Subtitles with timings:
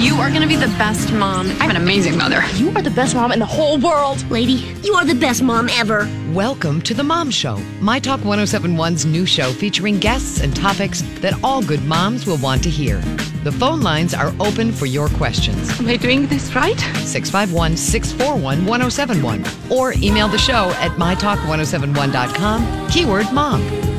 [0.00, 1.50] You are going to be the best mom.
[1.60, 2.42] I'm an amazing mother.
[2.54, 4.24] You are the best mom in the whole world.
[4.30, 6.08] Lady, you are the best mom ever.
[6.32, 11.38] Welcome to The Mom Show, My Talk 1071's new show featuring guests and topics that
[11.44, 13.02] all good moms will want to hear.
[13.44, 15.78] The phone lines are open for your questions.
[15.78, 16.80] Am I doing this right?
[17.04, 23.89] 651 641 1071 or email the show at mytalk1071.com, keyword mom.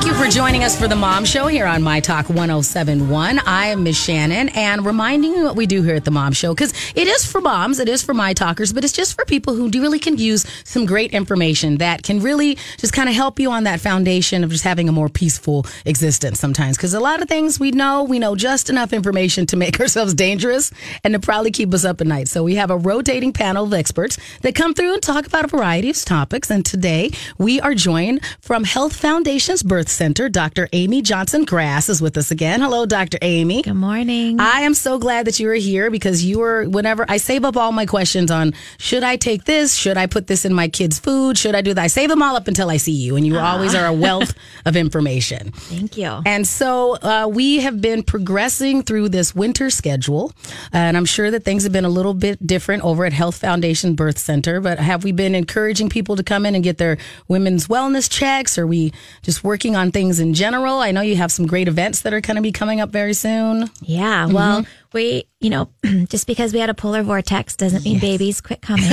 [0.00, 3.38] Thank you for joining us for the Mom Show here on My Talk 1071.
[3.40, 6.54] I am Miss Shannan and reminding you what we do here at the Mom Show
[6.54, 9.54] because it is for moms, it is for my talkers, but it's just for people
[9.54, 13.50] who really can use some great information that can really just kind of help you
[13.50, 16.78] on that foundation of just having a more peaceful existence sometimes.
[16.78, 20.14] Because a lot of things we know, we know just enough information to make ourselves
[20.14, 20.72] dangerous
[21.04, 22.28] and to probably keep us up at night.
[22.28, 25.48] So we have a rotating panel of experts that come through and talk about a
[25.48, 26.50] variety of topics.
[26.50, 30.28] And today we are joined from Health Foundation's Birth Center.
[30.28, 30.68] Dr.
[30.72, 32.60] Amy Johnson Grass is with us again.
[32.60, 33.18] Hello, Dr.
[33.22, 33.62] Amy.
[33.62, 34.40] Good morning.
[34.40, 37.56] I am so glad that you are here because you are, whenever I save up
[37.56, 39.74] all my questions on should I take this?
[39.74, 41.36] Should I put this in my kids' food?
[41.36, 41.82] Should I do that?
[41.82, 43.16] I save them all up until I see you.
[43.16, 45.52] And you always are a wealth of information.
[45.52, 46.22] Thank you.
[46.26, 50.32] And so uh, we have been progressing through this winter schedule.
[50.72, 53.94] And I'm sure that things have been a little bit different over at Health Foundation
[53.94, 54.60] Birth Center.
[54.60, 58.58] But have we been encouraging people to come in and get their women's wellness checks?
[58.58, 60.78] Are we just working on things in general?
[60.80, 63.14] I know you have some great events that are going to be coming up very
[63.14, 63.70] soon.
[63.80, 64.26] Yeah.
[64.26, 65.70] Well, we, you know,
[66.08, 68.90] just because we had a polar vortex doesn't mean babies quit coming.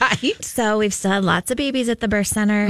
[0.00, 0.36] Right.
[0.40, 2.68] so we've still had lots of babies at the birth center.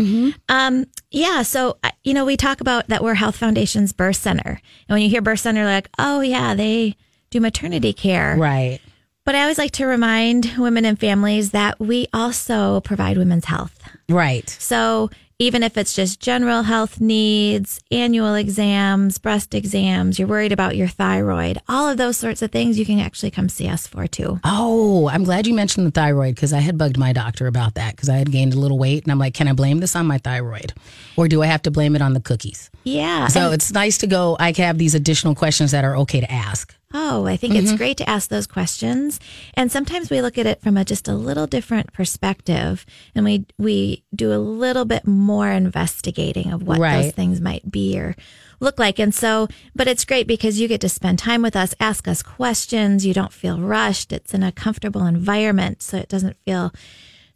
[0.48, 1.42] Um, yeah.
[1.42, 4.60] So, you know, we talk about that we're Health Foundation's birth center.
[4.88, 6.96] And when you hear birth center, like, oh, yeah, they
[7.30, 8.36] do maternity care.
[8.36, 8.80] Right.
[9.24, 13.78] But I always like to remind women and families that we also provide women's health.
[14.08, 14.48] Right.
[14.48, 15.10] So
[15.40, 20.88] even if it's just general health needs, annual exams, breast exams, you're worried about your
[20.88, 24.40] thyroid, all of those sorts of things, you can actually come see us for too.
[24.42, 27.94] Oh, I'm glad you mentioned the thyroid because I had bugged my doctor about that
[27.94, 30.06] because I had gained a little weight and I'm like, can I blame this on
[30.06, 30.72] my thyroid
[31.16, 32.68] or do I have to blame it on the cookies?
[32.82, 33.28] Yeah.
[33.28, 34.36] So it's nice to go.
[34.40, 36.74] I can have these additional questions that are okay to ask.
[36.94, 37.76] Oh, I think it's mm-hmm.
[37.76, 39.20] great to ask those questions.
[39.54, 43.46] And sometimes we look at it from a just a little different perspective and we
[43.58, 47.02] we do a little bit more investigating of what Right.
[47.02, 48.16] those things might be or
[48.60, 48.98] look like.
[48.98, 52.22] And so, but it's great because you get to spend time with us, ask us
[52.22, 53.04] questions.
[53.04, 54.12] You don't feel rushed.
[54.12, 55.82] It's in a comfortable environment.
[55.82, 56.72] So it doesn't feel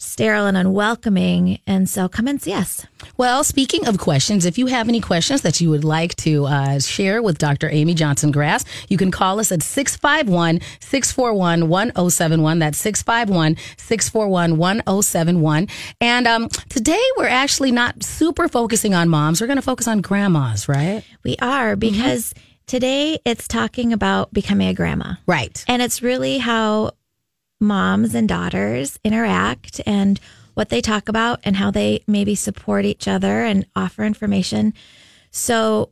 [0.02, 1.60] sterile and unwelcoming.
[1.66, 2.86] And so come and see us.
[3.16, 6.80] Well, speaking of questions, if you have any questions that you would like to uh,
[6.80, 7.70] share with Dr.
[7.70, 12.58] Amy Johnson Grass, you can call us at 651 641 1071.
[12.58, 15.68] That's 651 641 1071.
[16.00, 19.40] And um, today we're actually not super focusing on moms.
[19.40, 21.04] We're going to focus on grandmas, right?
[21.22, 22.34] We are because
[22.66, 25.14] today it's talking about becoming a grandma.
[25.26, 25.64] Right.
[25.68, 26.92] And it's really how
[27.62, 30.20] moms and daughters interact and
[30.54, 34.74] what they talk about and how they maybe support each other and offer information.
[35.30, 35.90] So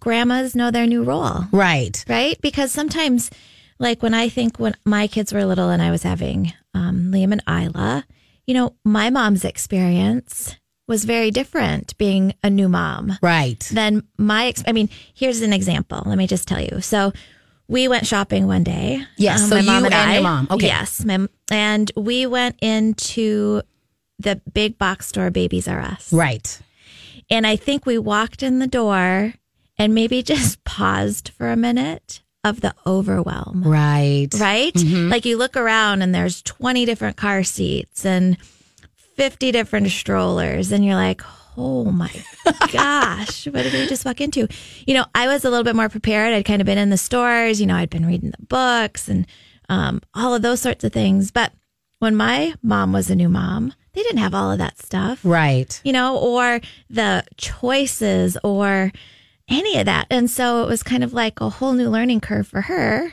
[0.00, 2.04] grandmas know their new role, Right.
[2.08, 2.40] right?
[2.40, 3.30] Because sometimes,
[3.78, 7.32] like when I think when my kids were little and I was having um, Liam
[7.32, 8.04] and Isla,
[8.46, 13.60] you know, my mom's experience was very different being a new mom Right.
[13.72, 16.02] then my ex- I mean, here's an example.
[16.04, 16.80] Let me just tell you.
[16.80, 17.12] So
[17.68, 18.96] we went shopping one day.
[19.00, 20.48] Um, Yes, so my you and i your mom.
[20.50, 20.66] Okay.
[20.66, 23.62] Yes, my, and we went into
[24.18, 26.12] the big box store, Babies R Us.
[26.12, 26.60] Right.
[27.30, 29.34] And I think we walked in the door
[29.78, 34.28] and maybe just paused for a minute of the overwhelm Right.
[34.38, 34.72] right?
[34.76, 38.36] Like you look around and there's 20 different car seats and
[39.16, 41.22] 50 different strollers, and you're like,
[41.56, 42.10] oh my
[42.72, 44.48] gosh, what did we just walk into?
[44.86, 46.32] You know, I was a little bit more prepared.
[46.34, 49.26] I'd kind of been in the stores, you know, I'd been reading the books and
[49.68, 51.30] um, all of those sorts of things.
[51.30, 51.52] But
[51.98, 55.80] when my mom was a new mom, they didn't have all of that stuff Right.
[55.84, 56.60] you know, or
[56.90, 58.92] the choices or
[59.48, 60.06] any of that.
[60.10, 63.12] And so it was kind of like a whole new learning curve for her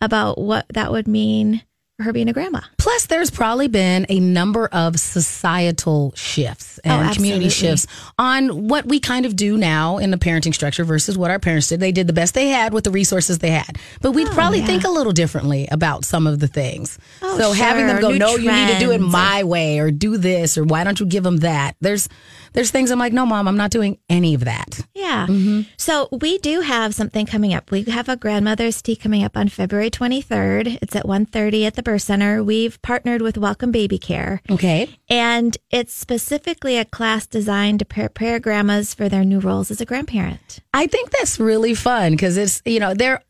[0.00, 1.62] about what that would mean
[2.02, 2.60] her being a grandma.
[2.76, 7.86] Plus, there's probably been a number of societal shifts oh, and Oh, community shifts
[8.18, 11.68] on what we kind of do now in the parenting structure versus what our parents
[11.68, 11.80] did.
[11.80, 14.58] They did the best they had with the resources they had, but we'd oh, probably
[14.58, 14.66] Oh, yeah.
[14.66, 16.98] think a little differently about some of the things.
[17.22, 19.90] Oh, so having them go, New no, you need to do it my way, or
[19.90, 21.76] do this, or why don't you give them that?
[21.80, 22.08] There's
[22.52, 24.80] there's things I'm like, no, mom, I'm not doing any of that.
[24.94, 25.26] Yeah.
[25.28, 25.62] Mm-hmm.
[25.76, 27.70] So we do have something coming up.
[27.70, 30.78] We have a grandmother's tea coming up on February 23rd.
[30.82, 32.42] It's at 1.30 at the birth center.
[32.42, 34.40] We've partnered with Welcome Baby Care.
[34.50, 34.88] Okay.
[35.08, 39.84] And it's specifically a class designed to prepare grandmas for their new roles as a
[39.84, 40.60] grandparent.
[40.74, 43.22] I think that's really fun because it's, you know, there.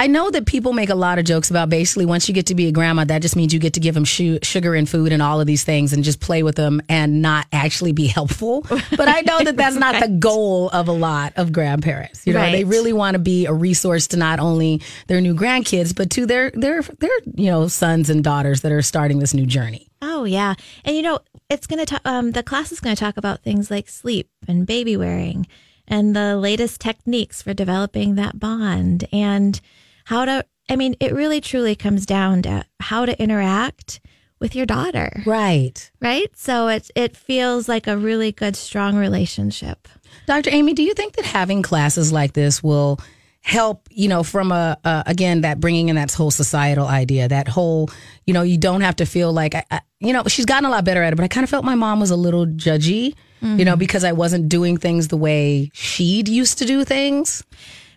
[0.00, 2.54] I know that people make a lot of jokes about basically once you get to
[2.54, 5.12] be a grandma, that just means you get to give them shu- sugar and food
[5.12, 8.66] and all of these things and just play with them and not actually be helpful.
[8.96, 12.26] But I know that that's not the goal of a lot of grandparents.
[12.26, 12.52] You know, Right.
[12.52, 16.24] they really want to be a resource to not only their new grandkids, but to
[16.24, 19.86] their their their you know sons and daughters that are starting this new journey.
[20.00, 21.18] Oh yeah, and you know
[21.50, 22.00] it's going to talk.
[22.06, 25.46] Um, the class is going to talk about things like sleep and baby wearing,
[25.86, 29.60] and the latest techniques for developing that bond, and
[30.04, 30.44] how to.
[30.68, 34.00] I mean, it really truly comes down to how to interact
[34.38, 35.90] with your daughter, Right.
[36.00, 36.30] right?
[36.36, 39.88] So it it feels like a really good, strong relationship.
[40.26, 40.50] Dr.
[40.50, 42.98] Amy, do you think that having classes like this will
[43.42, 47.48] help, you know, from a, uh, again, that bringing in that whole societal idea, that
[47.48, 47.88] whole,
[48.26, 50.70] you know, you don't have to feel like, I, I, you know, she's gotten a
[50.70, 53.14] lot better at it, but I kind of felt my mom was a little judgy,
[53.42, 57.42] you know, because I wasn't doing things the way she'd used to do things.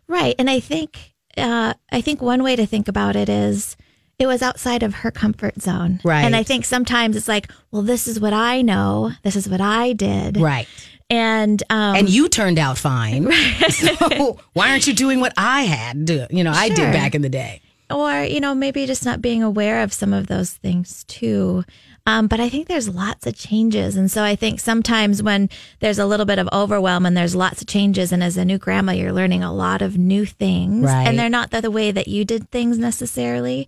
[0.07, 0.35] Right.
[0.39, 3.75] And I think uh, I think one way to think about it is
[4.19, 5.99] it was outside of her comfort zone.
[6.03, 6.23] Right.
[6.23, 9.11] And I think sometimes it's like, well, this is what I know.
[9.23, 10.37] This is what I did.
[10.37, 10.67] Right.
[11.09, 13.31] And um, And you turned out fine.
[13.69, 17.21] So why aren't you doing what I had to, you know, I did back in
[17.21, 17.61] the day?
[17.89, 21.63] or you know maybe just not being aware of some of those things too
[22.05, 25.99] um, but i think there's lots of changes and so i think sometimes when there's
[25.99, 28.91] a little bit of overwhelm and there's lots of changes and as a new grandma
[28.91, 31.07] you're learning a lot of new things Right.
[31.07, 33.67] and they're not the, the way that you did things necessarily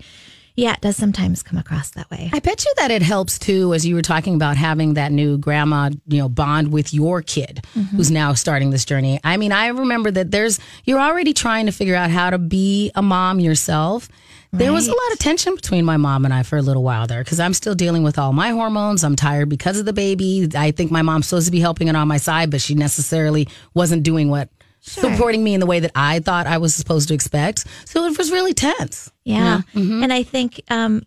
[0.58, 3.74] yeah it does sometimes come across that way I bet you that it helps too,
[3.74, 7.66] as you were talking about having that new grandma, you know, bond with your kid
[7.92, 9.20] who's now starting this journey.
[9.24, 12.90] I mean, I remember that there's, you're already trying to figure out how to be
[12.96, 14.08] a mom yourself.
[14.52, 17.08] There was a lot of tension between my mom and I for a little while
[17.08, 19.04] there because I'm still dealing with all my hormones.
[19.04, 20.48] I'm tired because of the baby.
[20.56, 23.48] I think my mom's supposed to be helping it on my side, but she necessarily
[23.74, 24.50] wasn't doing what
[24.80, 27.66] supporting me in the way that I thought I was supposed to expect.
[27.86, 29.12] So it was really tense.
[29.24, 29.80] Yeah, mm-hmm.
[29.80, 30.04] Mm-hmm.
[30.04, 31.04] and I think um,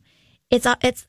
[0.51, 1.07] it's a- it's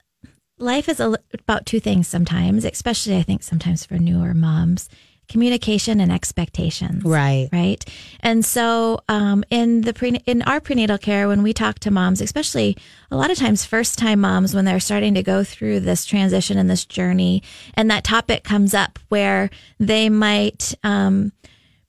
[0.59, 4.87] life is a, about two things sometimes, especially I think sometimes for newer moms:
[5.29, 7.03] communication and expectations.
[7.03, 7.47] Right.
[7.53, 7.83] right.
[8.19, 12.19] And so um, in the pre- in our prenatal care, when we talk to moms,
[12.19, 12.75] especially
[13.11, 16.57] a lot of times first time moms when they're starting to go through this transition
[16.57, 17.43] and this journey,
[17.75, 19.49] and that topic comes up where
[19.79, 20.73] they might.
[20.83, 21.31] Um,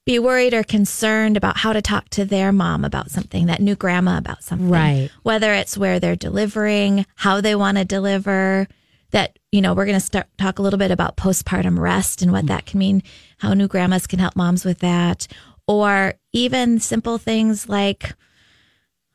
[0.07, 3.77] be worried or concerned about how to talk to their mom about something, that new
[3.77, 4.71] grandma about something.
[4.71, 5.11] Right.
[5.23, 8.67] Whether it's where they're delivering, how they want to deliver,
[9.11, 12.33] that, you know, we're going to start talk a little bit about postpartum rest and
[12.33, 12.49] what mm.
[12.49, 13.03] that can mean,
[13.39, 15.27] how new grandmas can help moms with that.
[15.67, 18.15] Or even simple things like,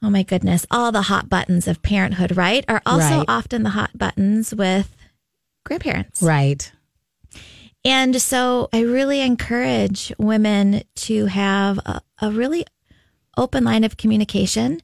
[0.01, 2.63] oh my goodness, all the hot buttons of parenthood, right?
[2.67, 3.25] Are also Right.
[3.27, 4.95] often the hot buttons with
[5.65, 6.21] grandparents.
[6.21, 6.71] Right.
[7.83, 12.65] And so I really encourage women to have a, a really
[13.37, 14.81] open line of communication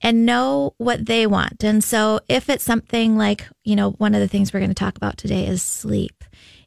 [0.00, 1.62] and know what they want.
[1.62, 4.74] And so if it's something like, you know, one of the things we're going to
[4.74, 6.24] talk about today is sleep.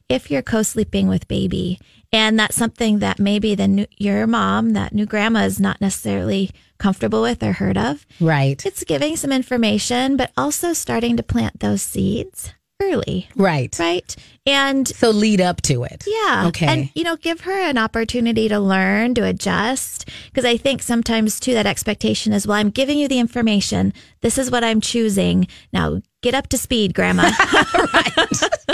[0.08, 1.80] If you're co-sleeping with baby
[2.12, 6.50] and that's something that maybe the new, your mom, that new grandma is not necessarily
[6.78, 8.64] comfortable with or heard of, Right.
[8.64, 13.74] it's giving some information, but also starting to plant those seeds early, Right.
[13.78, 14.16] right?
[14.46, 16.04] And So lead up to it.
[16.06, 16.46] yeah.
[16.48, 16.66] Okay.
[16.66, 20.08] And, you know, give her an opportunity to learn, to adjust.
[20.26, 23.92] Because I think sometimes, too, that expectation is, well, I'm giving you the information.
[24.20, 25.46] This is what I'm choosing.
[25.72, 27.30] Now get up to speed, Grandma.
[27.94, 28.40] right.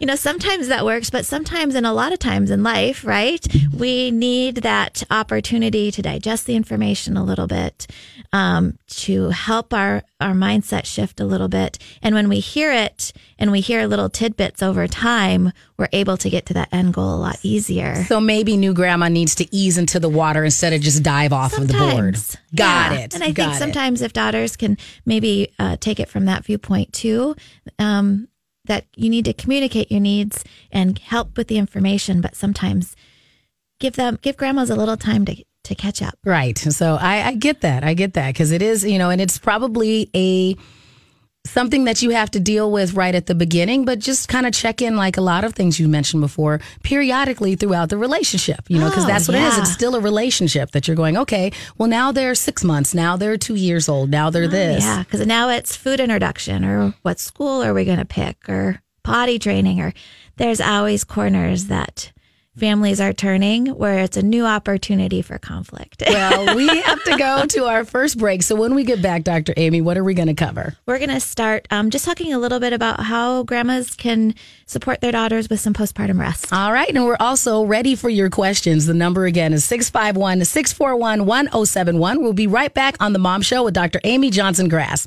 [0.00, 3.46] you know, sometimes that works, but sometimes, and a lot of times in life, right,
[3.76, 7.86] we need that opportunity to digest the information a little bit,
[8.32, 11.78] um, to help our, our mindset shift a little bit.
[12.02, 16.28] And when we hear it and we hear little tidbits over time, we're able to
[16.30, 18.04] get to that end goal a lot easier.
[18.04, 21.56] So maybe new grandma needs to ease into the water instead of just dive off
[21.56, 22.16] of the board.
[22.54, 22.98] Got Yeah.
[22.98, 23.14] it.
[23.14, 23.58] And I Got think it.
[23.58, 24.76] sometimes if daughters can
[25.06, 27.36] maybe uh, take it from that viewpoint too,
[27.78, 28.28] um,
[28.68, 32.94] that you need to communicate your needs and help with the information, but sometimes
[33.80, 36.14] give them give grandmas a little time to to catch up.
[36.24, 36.56] Right.
[36.56, 37.84] So I, I get that.
[37.84, 40.56] I get that because it is, you know, and it's probably a
[41.48, 44.52] something that you have to deal with right at the beginning, but just kind of
[44.52, 48.78] check in like a lot of things you mentioned before periodically throughout the relationship, you
[48.78, 49.54] know, because Oh, that's what it is.
[49.56, 49.60] yeah.
[49.62, 52.94] It's still a relationship that you're going, okay, well, now they're six months.
[52.94, 54.10] Now they're two years old.
[54.10, 54.84] Now they're oh, this.
[54.84, 58.80] Yeah, because now it's food introduction or what school are we going to pick or
[59.02, 59.92] potty training or
[60.36, 62.12] there's always corners that
[62.58, 66.02] families are turning, where it's a new opportunity for conflict.
[66.18, 68.42] Well, we have to go to our first break.
[68.42, 69.54] So when we get back, Dr.
[69.56, 70.76] Amy, what are we going to cover?
[70.84, 74.34] We're going to start um, just talking a little bit about how grandmas can
[74.66, 76.52] support their daughters with some postpartum rest.
[76.52, 76.88] All right.
[76.88, 78.86] And we're also ready for your questions.
[78.86, 82.20] The number again is 651 641 1071.
[82.20, 84.00] We'll be right back on The Mom Show with Dr.
[84.02, 85.06] Amy Johnson Grass.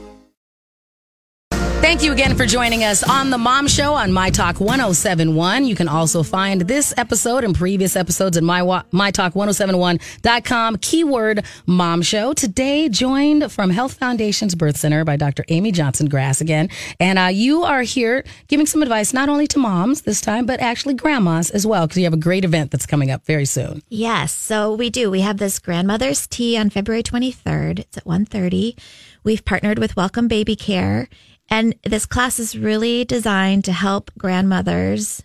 [1.81, 5.65] Thank you again for joining us on The Mom Show on My Talk 1071.
[5.65, 12.33] You can also find this episode and previous episodes at my, mytalk1071.com, keyword Mom Show.
[12.33, 15.43] Today, joined from Health Foundation's Birth Center by Dr.
[15.47, 16.69] Amy Johnson Grass again.
[16.99, 20.59] And uh, you are here giving some advice not only to moms this time, but
[20.59, 23.81] actually grandmas as well, because you have a great event that's coming up very soon.
[23.89, 25.09] Yes, so we do.
[25.09, 27.79] We have this grandmother's tea on February 23rd.
[27.79, 28.77] It's at 1.30.
[29.23, 31.09] We've partnered with Welcome Baby Care
[31.51, 35.21] and this class is really designed to help grandmothers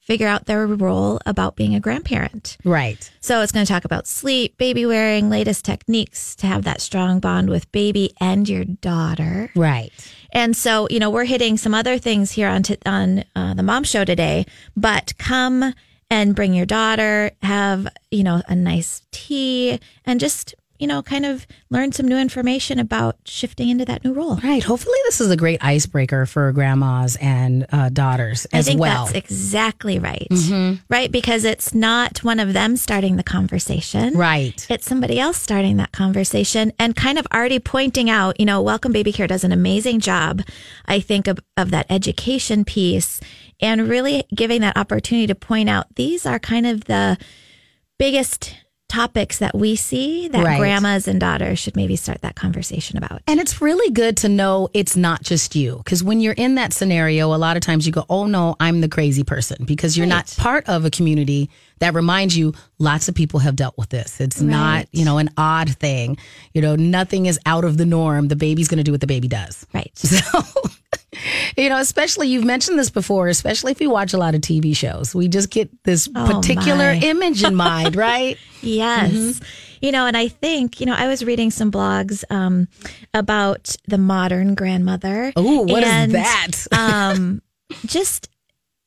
[0.00, 2.56] figure out their role about being a grandparent.
[2.64, 3.10] Right.
[3.20, 7.18] So it's going to talk about sleep, baby wearing, latest techniques to have that strong
[7.18, 9.50] bond with baby and your daughter.
[9.56, 9.92] Right.
[10.32, 13.64] And so, you know, we're hitting some other things here on t- on uh, the
[13.64, 15.74] mom show today, but come
[16.08, 21.26] and bring your daughter, have, you know, a nice tea and just you know, kind
[21.26, 24.36] of learn some new information about shifting into that new role.
[24.36, 24.62] Right.
[24.62, 29.06] Hopefully, this is a great icebreaker for grandmas and uh, daughters as I think well.
[29.06, 30.26] That's exactly right.
[30.30, 30.74] Mm-hmm.
[30.88, 31.10] Right.
[31.10, 34.14] Because it's not one of them starting the conversation.
[34.14, 34.66] Right.
[34.70, 38.92] It's somebody else starting that conversation and kind of already pointing out, you know, Welcome
[38.92, 40.42] Baby Care does an amazing job,
[40.86, 43.20] I think, of, of that education piece
[43.60, 47.16] and really giving that opportunity to point out these are kind of the
[47.98, 48.54] biggest
[48.88, 50.58] topics that we see that Right.
[50.58, 53.20] grandmas and daughters should maybe start that conversation about.
[53.26, 55.78] And it's really good to know it's not just you.
[55.78, 58.80] Because when you're in that scenario, a lot of times you go, oh no, I'm
[58.80, 59.64] the crazy person.
[59.64, 61.50] Because you're not part of a community
[61.80, 64.20] that reminds you lots of people have dealt with this.
[64.20, 66.16] It's not, you know, an odd thing.
[66.54, 68.28] You know, nothing is out of the norm.
[68.28, 69.66] The baby's going to do what the baby does.
[69.74, 69.92] Right.
[70.06, 70.42] So,
[71.56, 74.76] you know, especially you've mentioned this before, especially if you watch a lot of TV
[74.76, 77.00] shows, we just get this Oh, particular my.
[77.02, 78.38] image in mind, right?
[78.62, 79.12] Yes.
[79.12, 79.44] Mm-hmm.
[79.82, 82.66] You know, and I think, you know, I was reading some blogs um,
[83.12, 85.32] about the modern grandmother.
[85.36, 86.52] Oh, what is and, that?
[86.72, 87.42] um,
[87.86, 88.28] just,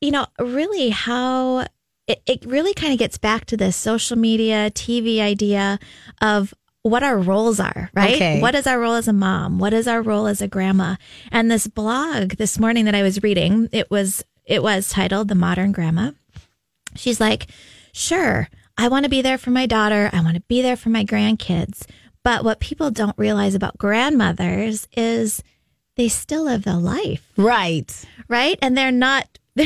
[0.00, 1.66] you know, really how
[2.08, 5.78] it, it really kind of gets back to this social media, TV idea
[6.20, 8.14] of what our roles are, right?
[8.14, 8.40] Okay.
[8.40, 9.58] What is our role as a mom?
[9.58, 10.96] What is our role as a grandma?
[11.30, 15.34] And this blog this morning that I was reading, it was it was titled The
[15.34, 16.12] Modern Grandma.
[16.96, 17.48] She's like,
[17.92, 20.10] sure, I want to be there for my daughter.
[20.12, 21.86] I want to be there for my grandkids.
[22.24, 25.42] But what people don't realize about grandmothers is
[25.96, 28.04] they still live the life, right.
[28.28, 28.58] right?
[28.62, 29.26] And they're not.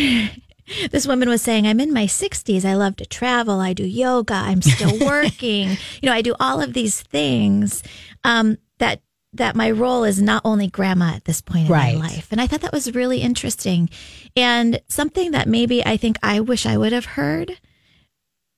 [0.91, 2.65] this woman was saying, I'm in my 60s.
[2.65, 3.61] I love to travel.
[3.61, 4.35] I do yoga.
[4.35, 5.71] I'm still working.
[5.71, 7.83] you know, I do all of these things
[8.25, 9.01] um, that
[9.37, 11.97] that my role is not only grandma at this point in Right.
[11.97, 12.29] my life.
[12.31, 13.91] And I thought that was really interesting
[14.37, 17.59] and something that maybe I think I wish I would have heard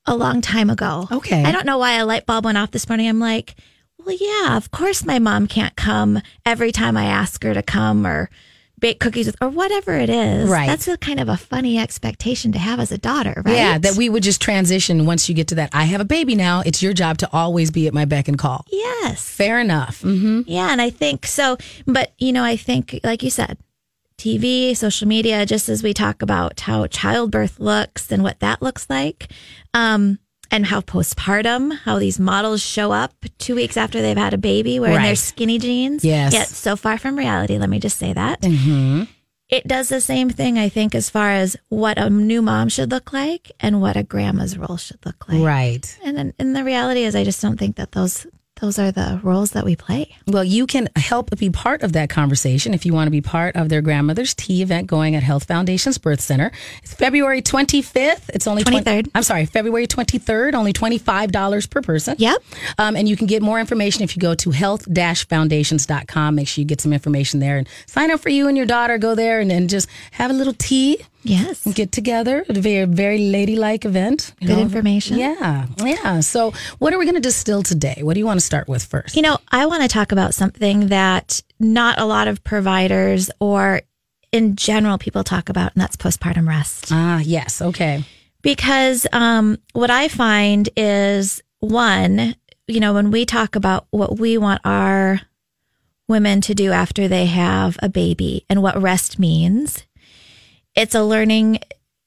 [0.05, 1.09] a long time ago.
[1.11, 1.43] Okay.
[1.45, 3.09] I don't know why a light bulb went off this morning.
[3.09, 3.55] I'm like,
[4.05, 8.07] well, yeah, of course my mom can't come every time I ask her to come
[8.07, 8.29] or
[8.87, 10.49] bake cookies with, or whatever it is.
[10.49, 10.67] Right.
[10.69, 13.57] That's a kind of a funny expectation to have as a daughter, right?
[13.57, 15.71] Yeah, that we would just transition once you get to that.
[15.73, 16.63] I have a baby now.
[16.65, 18.65] It's your job to always be at my beck and call.
[18.71, 19.29] Yes.
[19.29, 20.03] Fair enough.
[20.03, 21.57] hmm Yeah, and I think so.
[21.87, 23.59] But, you know, I think, like you said,
[24.19, 28.89] TV, social media, just as we talk about how childbirth looks and what that looks
[28.89, 29.29] like,
[29.75, 30.19] um,
[30.51, 34.79] and how postpartum, how these models show up two weeks after they've had a baby
[34.81, 36.05] wearing their skinny jeans.
[36.05, 36.33] Yes.
[36.33, 38.45] Yet so far from reality, let me just say that.
[38.45, 39.05] hmm
[39.49, 42.91] It does the same thing, I think, as far as what a new mom should
[42.91, 45.41] look like and what a grandma's role should look like.
[45.43, 45.99] Right.
[46.05, 48.27] And, then- and the reality is, I just don't think that those
[48.61, 50.17] those are the roles that we play.
[50.27, 53.55] Well, you can help be part of that conversation if you want to be part
[53.55, 56.51] of their grandmother's tea event going at Health Foundation's Birth Center.
[56.83, 58.31] It's February 25th.
[58.31, 59.11] It's only 20 23rd.
[59.15, 62.17] I'm sorry, February 23rd, only $25 per person.
[62.19, 62.43] Yep.
[62.79, 66.35] Um, and you can get more information if you go to health-foundations.com.
[66.35, 68.97] Make sure you get some information there and sign up for you and your daughter.
[68.97, 71.67] Go there and, and just have a little tea Yes.
[71.75, 74.35] get together at a very, very ladylike event.
[74.41, 75.19] Good information.
[75.19, 76.21] Yeah, yeah.
[76.21, 78.01] So, what are we going to distill today?
[78.03, 79.17] What do you want to start with first?
[79.17, 83.83] You know, I want to talk about something that not a lot of providers or
[84.33, 86.89] in general people talk about, and that's postpartum rest.
[86.91, 87.63] Ah, yes.
[87.63, 88.05] Okay.
[88.43, 92.37] Because um, what I find is one,
[92.69, 95.21] you know, when we talk about what we want our
[96.09, 99.85] women to do after they have a baby and what rest means,
[100.77, 101.59] it's a learning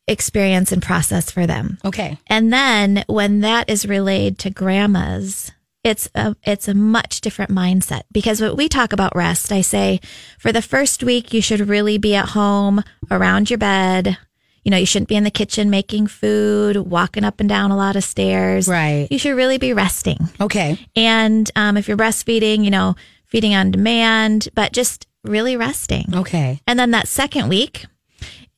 [0.07, 1.77] experience and process for them.
[1.85, 2.17] Okay.
[2.27, 5.51] And then when that is relayed to grandmas,
[5.83, 10.01] it's a it's a much different mindset because when we talk about rest, I say
[10.37, 14.17] for the first week you should really be at home around your bed.
[14.63, 17.77] You know, you shouldn't be in the kitchen making food, walking up and down a
[17.77, 18.67] lot of stairs.
[18.67, 19.07] Right.
[19.09, 20.17] You should really be resting.
[20.41, 20.85] Okay.
[20.97, 22.95] And um, if you're breastfeeding, you know,
[23.25, 26.13] feeding on demand, but just really resting.
[26.13, 26.59] Okay.
[26.67, 27.85] And then that second week,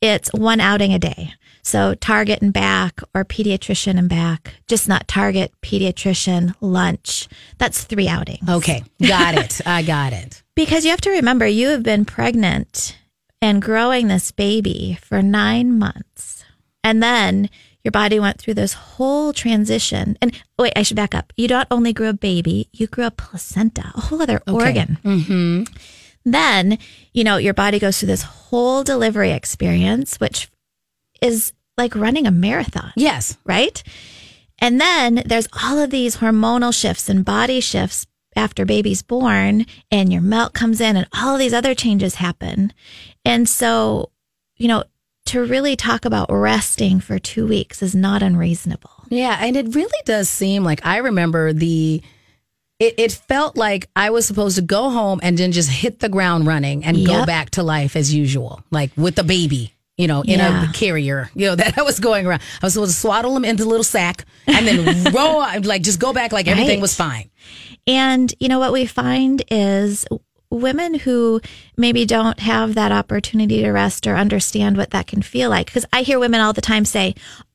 [0.02, 1.34] it's one outing a day.
[1.64, 7.28] So Target and back or pediatrician and back, just not Target, pediatrician, lunch.
[7.60, 8.50] That's three outings.
[8.50, 8.84] Okay.
[9.00, 9.62] Got it.
[9.66, 10.44] I got it.
[10.54, 12.98] Because you have to remember, you have been pregnant
[13.42, 16.44] and growing this baby for nine months.
[16.84, 17.50] And then
[17.84, 20.18] your body went through this whole transition.
[20.22, 21.32] And wait, I should back up.
[21.38, 25.00] You not only grew a baby, you grew a placenta, a whole other organ.
[25.04, 25.64] Mm-hmm.
[26.26, 26.78] Then,
[27.14, 30.50] you know, your body goes through this whole delivery experience, which
[31.22, 33.38] is like running a marathon, Yes.
[33.46, 33.82] right?
[34.60, 40.14] And then there's all of these hormonal shifts and body shifts after baby's born, and
[40.14, 42.72] your milk comes in, and all of these other changes happen.
[43.26, 44.12] And so,
[44.56, 44.84] you know,
[45.26, 48.92] to really talk about resting for two weeks is not unreasonable.
[49.10, 52.02] Yeah, and it really does seem like I remember the.
[52.82, 56.10] It, it felt like I was supposed to go home and then just hit the
[56.10, 60.22] ground running and go back to life as usual, like with a baby, you know,
[60.24, 60.70] in Yeah.
[60.70, 62.42] a carrier, you know, that I was going around.
[62.62, 66.00] I was supposed to swaddle him into a little sack and then roll, like just
[66.00, 66.82] go back like everything Right.
[66.82, 67.30] was fine.
[67.88, 70.06] And, you know, what we find is
[70.50, 71.40] women who
[71.78, 75.68] maybe don't have that opportunity to rest or understand what that can feel like.
[75.68, 77.14] Because I hear women all the time say,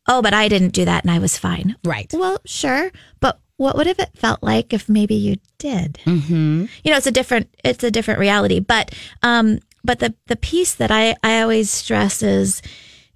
[0.09, 1.75] Oh, but I didn't do that and I was fine.
[1.85, 2.09] Right.
[2.12, 2.92] Well, sure.
[3.18, 5.98] But what would have it felt like if maybe you did?
[6.04, 6.66] Mm-hmm.
[6.84, 8.60] You know, it's a different, it's a different reality.
[8.60, 12.60] But, um, but the, the piece that I, I always stress is,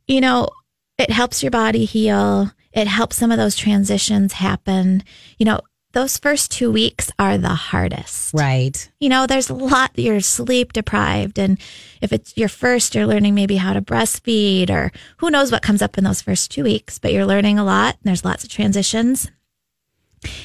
[0.07, 0.49] you know,
[0.99, 2.51] it helps your body heal.
[2.73, 5.03] It helps some of those transitions happen.
[5.39, 5.61] You know,
[5.93, 8.33] those first two weeks are the hardest.
[8.33, 8.91] Right.
[9.01, 11.39] You know, there's a lot, you're sleep deprived.
[11.39, 11.59] And
[12.01, 15.83] if it's your first, you're learning maybe how to breastfeed or who knows what comes
[15.83, 18.51] up in those first two weeks, but you're learning a lot and there's lots of
[18.51, 19.31] transitions.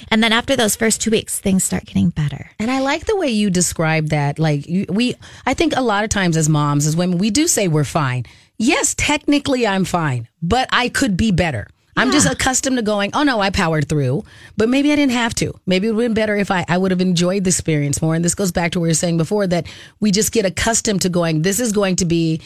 [0.09, 2.49] And then after those first two weeks, things start getting better.
[2.59, 4.39] And I like the way you describe that.
[4.39, 7.47] Like you, we, I think a lot of times as moms, as women, we do
[7.47, 8.25] say we're fine.
[8.57, 11.67] Yes, technically I'm fine, but I could be better.
[11.97, 14.25] I'm just accustomed to going, oh no, I powered through,
[14.57, 15.57] but maybe I didn't have to.
[15.65, 18.15] Maybe it would have been better if I, I would have enjoyed the experience more.
[18.15, 19.65] And this goes back to what we were saying before that
[20.01, 22.41] we just get accustomed to going, this is going to be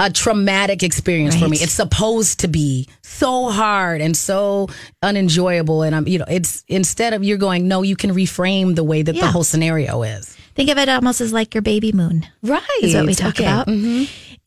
[0.00, 1.58] a traumatic experience for me.
[1.58, 4.68] It's supposed to be so hard and so
[5.02, 5.82] unenjoyable.
[5.82, 9.02] And I'm, you know, it's instead of you're going, no, you can reframe the way
[9.02, 10.34] that the whole scenario is.
[10.54, 12.26] Think of it almost as like your baby moon.
[12.42, 12.62] Right.
[12.82, 13.44] is what we talk Okay.
[13.44, 13.68] about.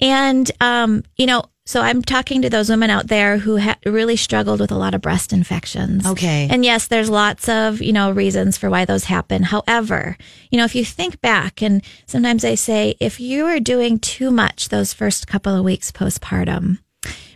[0.02, 4.18] And, um, you know, so I'm talking to those women out there who ha- really
[4.18, 6.06] struggled with a lot of breast infections.
[6.06, 6.48] Okay.
[6.52, 9.44] And yes, there's lots of, you know, reasons for why those happen.
[9.44, 10.18] However,
[10.52, 14.30] you know, if you think back and sometimes I say, if you are doing too
[14.30, 16.80] much those first couple of weeks postpartum,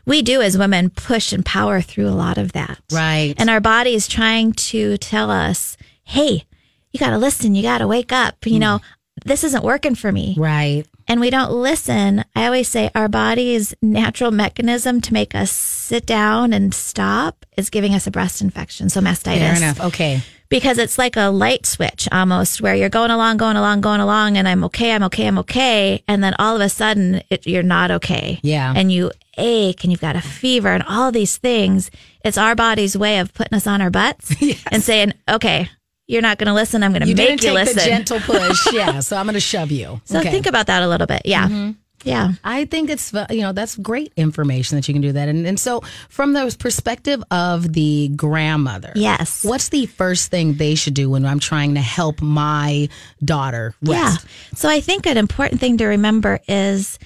[0.05, 2.79] we do as women push and power through a lot of that.
[2.91, 3.33] Right.
[3.37, 6.45] And our body is trying to tell us, hey,
[6.91, 7.55] you got to listen.
[7.55, 8.45] You got to wake up.
[8.45, 8.59] You hmm.
[8.59, 8.81] know,
[9.25, 10.85] this isn't working for me Right.
[11.07, 16.05] And we don't listen, I always say our body's natural mechanism to make us sit
[16.05, 18.89] down and stop is giving us a breast infection.
[18.89, 19.37] So mastitis.
[19.39, 19.81] Fair enough.
[19.81, 20.21] Okay.
[20.49, 24.37] Because it's like a light switch almost where you're going along, going along, going along,
[24.37, 26.03] and I'm okay, I'm okay, I'm okay.
[26.07, 28.39] And then all of a sudden it, you're not okay.
[28.43, 28.73] Yeah.
[28.75, 31.91] And you ache and you've got a fever and all these things.
[32.23, 34.33] It's our body's way of putting us on our butts
[34.71, 35.69] and saying, okay,
[36.07, 36.83] you're not going to listen.
[36.83, 37.79] I'm going to make you listen.
[37.79, 38.67] gentle push.
[38.73, 39.01] yeah.
[39.01, 40.01] So I'm going to shove you.
[40.05, 40.31] so okay.
[40.31, 41.21] think about that a little bit.
[41.25, 41.73] Yeah.
[42.03, 42.33] Yeah.
[42.43, 45.45] I think it's uh, you know that's great information that you can do that, and
[45.47, 49.43] and so from the perspective of the grandmother, Yes.
[49.43, 52.87] what's the first thing they should do when I'm trying to help my
[53.23, 54.23] daughter rest?
[54.25, 54.29] Yeah.
[54.55, 56.99] So I think an important thing to remember is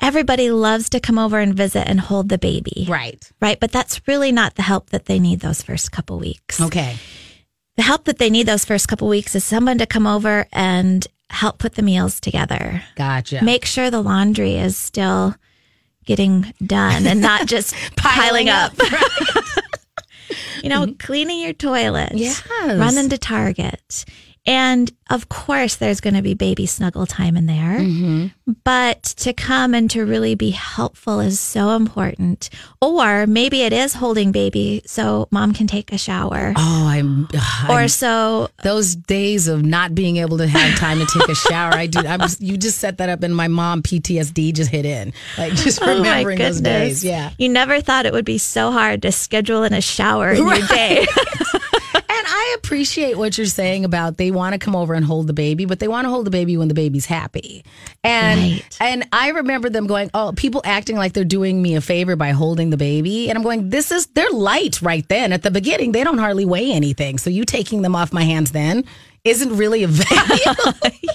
[0.00, 2.86] everybody loves to come over and visit and hold the baby.
[2.88, 3.24] Right.
[3.40, 3.58] Right.
[3.58, 6.60] But that's really not the help that they need those first couple weeks.
[6.60, 6.96] Okay.
[7.76, 11.06] The help that they need those first couple weeks is someone to come over and
[11.30, 12.82] help put the meals together.
[12.96, 13.42] Gotcha.
[13.42, 15.34] Make sure the laundry is still,
[16.04, 18.72] getting done and not just piling, Piling up.
[18.72, 19.64] up,
[20.62, 20.96] you know, mm-hmm.
[20.98, 22.42] cleaning your toilet, Yes.
[22.64, 24.04] running to Target.
[24.44, 27.78] And of course, there's going to be baby snuggle time in there.
[27.78, 28.52] Mm-hmm.
[28.64, 32.50] But to come and to really be helpful is so important.
[32.80, 36.52] Or maybe it is holding baby so mom can take a shower.
[36.56, 37.28] Oh, I'm.
[37.68, 41.34] or I'm- so those days of not being able to have time to take a
[41.48, 41.72] shower.
[41.72, 42.00] I do.
[42.00, 42.40] I was.
[42.40, 45.12] You just set that up, and my mom PTSD just hit in.
[45.38, 47.04] Like just Oh remembering those days.
[47.04, 47.30] Yeah.
[47.38, 50.66] You never thought it would be so hard to schedule in a shower in your
[50.66, 51.06] day.
[52.52, 55.64] I appreciate what you're saying about they want to come over and hold the baby,
[55.64, 57.64] but they want to hold the baby when the baby's happy.
[58.04, 58.62] And Right.
[58.78, 62.30] and I remember them going, "Oh, people acting like they're doing me a favor by
[62.32, 65.92] holding the baby." And I'm going, "This is they're light right then at the beginning.
[65.92, 67.16] They don't hardly weigh anything.
[67.18, 68.84] So you taking them off my hands then
[69.24, 70.54] isn't really a value.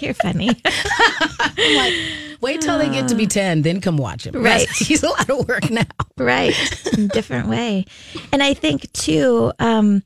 [0.02, 0.50] You're funny.
[2.41, 4.41] Wait till they get to be 10, then come watch him.
[4.41, 4.67] Right.
[4.78, 5.82] He's a lot of work now.
[6.17, 6.54] right
[6.97, 7.86] in different way
[8.34, 10.02] and i think too um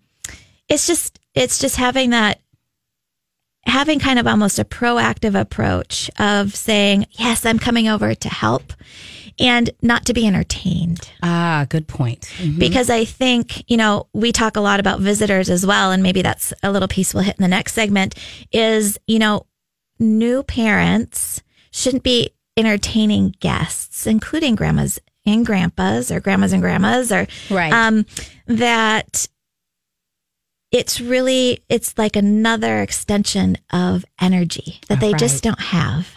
[0.67, 2.39] it's just it's just having that
[3.65, 8.74] having kind of almost a proactive approach of saying yes i'm coming over to help
[9.39, 12.32] and not to be entertained Ah, good point.
[12.58, 16.22] because i think you know we talk a lot about visitors as well and maybe
[16.22, 18.15] that's a little piece we'll hit in the next segment
[18.52, 19.46] is you know
[20.00, 21.41] new parents
[21.72, 27.72] shouldn't be entertaining guests including grandmas and grandpas or grandmas and grandmas or Right.
[27.72, 28.06] um
[28.48, 29.28] that
[30.72, 36.08] it's really it's like another extension of energy that they just don't have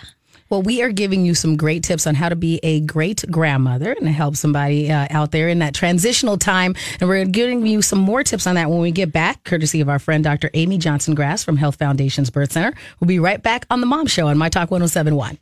[0.50, 3.92] Well, we are giving you some great tips on how to be a great grandmother
[3.92, 6.76] and help somebody uh, out there in that transitional time.
[7.00, 9.88] And we're giving you some more tips on that when we get back, courtesy of
[9.88, 10.50] our friend Dr.
[10.54, 12.72] Amy Johnson Grass from Health Foundation's Birth Center.
[13.00, 15.38] We'll be right back on The Mom Show on My Talk 1071.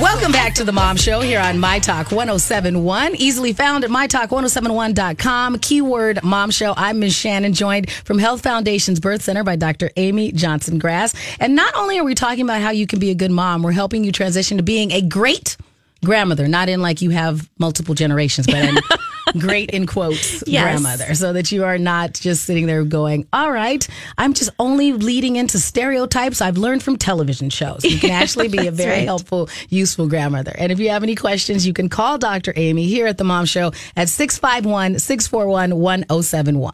[0.00, 3.14] Welcome back to the Mom Show here on My Talk 1071.
[3.16, 5.58] Easily found at MyTalk1071.com.
[5.58, 6.74] Keyword Mom Show.
[6.76, 7.12] I'm Ms.
[7.14, 9.90] Shannan, joined from Health Foundation's Birth Center by Dr.
[9.96, 11.14] Amy Johnson Grass.
[11.38, 13.72] And not only are we talking about how you can be a good mom, we're
[13.72, 15.56] helping you transition to being a great
[16.04, 18.76] grandmother, not in like you have multiple generations, but in
[19.38, 20.62] great in quotes Yes.
[20.62, 23.86] grandmother, so that you are not just sitting there going, all right,
[24.18, 27.84] I'm just only leading into stereotypes I've learned from television shows.
[27.84, 29.04] You can actually be a very right.
[29.04, 30.52] helpful, useful grandmother.
[30.56, 32.52] And if you have any questions, you can call Dr.
[32.56, 36.72] Amy here at the Mom Show at 651 641 1071.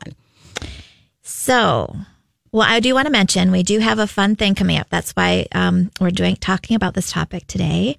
[1.22, 1.94] So,
[2.52, 4.88] well, I do want to mention we do have a fun thing coming up.
[4.88, 7.96] That's why um, we're doing talking about this topic today.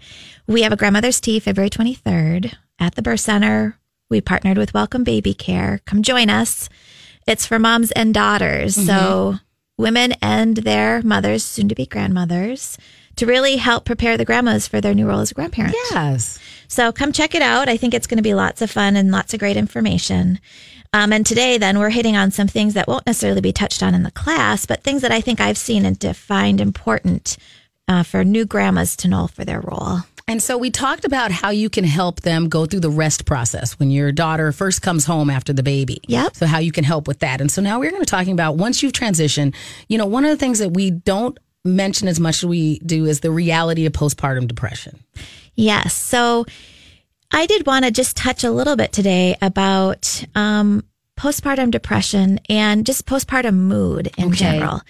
[0.48, 3.79] We have a grandmother's tea February 23rd at the birth center.
[4.10, 5.82] We partnered with Welcome Baby Care.
[5.86, 6.68] Come join us.
[7.28, 8.76] It's for moms and daughters.
[8.76, 9.36] So,
[9.78, 12.76] women and their mothers, soon to be grandmothers,
[13.18, 15.76] to really help prepare the grandmas for their new role as a grandparent.
[15.92, 16.40] Yes.
[16.68, 17.70] So come check it out.
[17.70, 20.40] I think it's going to be lots of fun and lots of great information.
[20.92, 23.94] Um, and today, then, we're hitting on some things that won't necessarily be touched on
[23.94, 27.38] in the class, but things that I think I've seen and defined important
[27.88, 30.00] uh, for new grandmas to know for their role.
[30.30, 33.80] And so we talked about how you can help them go through the rest process
[33.80, 36.02] when your daughter first comes home after the baby.
[36.08, 36.36] Yep.
[36.36, 37.42] So how you can help with that.
[37.42, 39.56] And so now we're going to talking about once you've transitioned,
[39.88, 43.06] you know, one of the things that we don't mention as much as we do
[43.06, 45.00] is the reality of postpartum depression.
[45.56, 45.96] Yes.
[45.96, 46.46] So
[47.32, 50.84] I did want to just touch a little bit today about um,
[51.20, 54.38] postpartum depression and just postpartum mood in Okay.
[54.38, 54.82] general.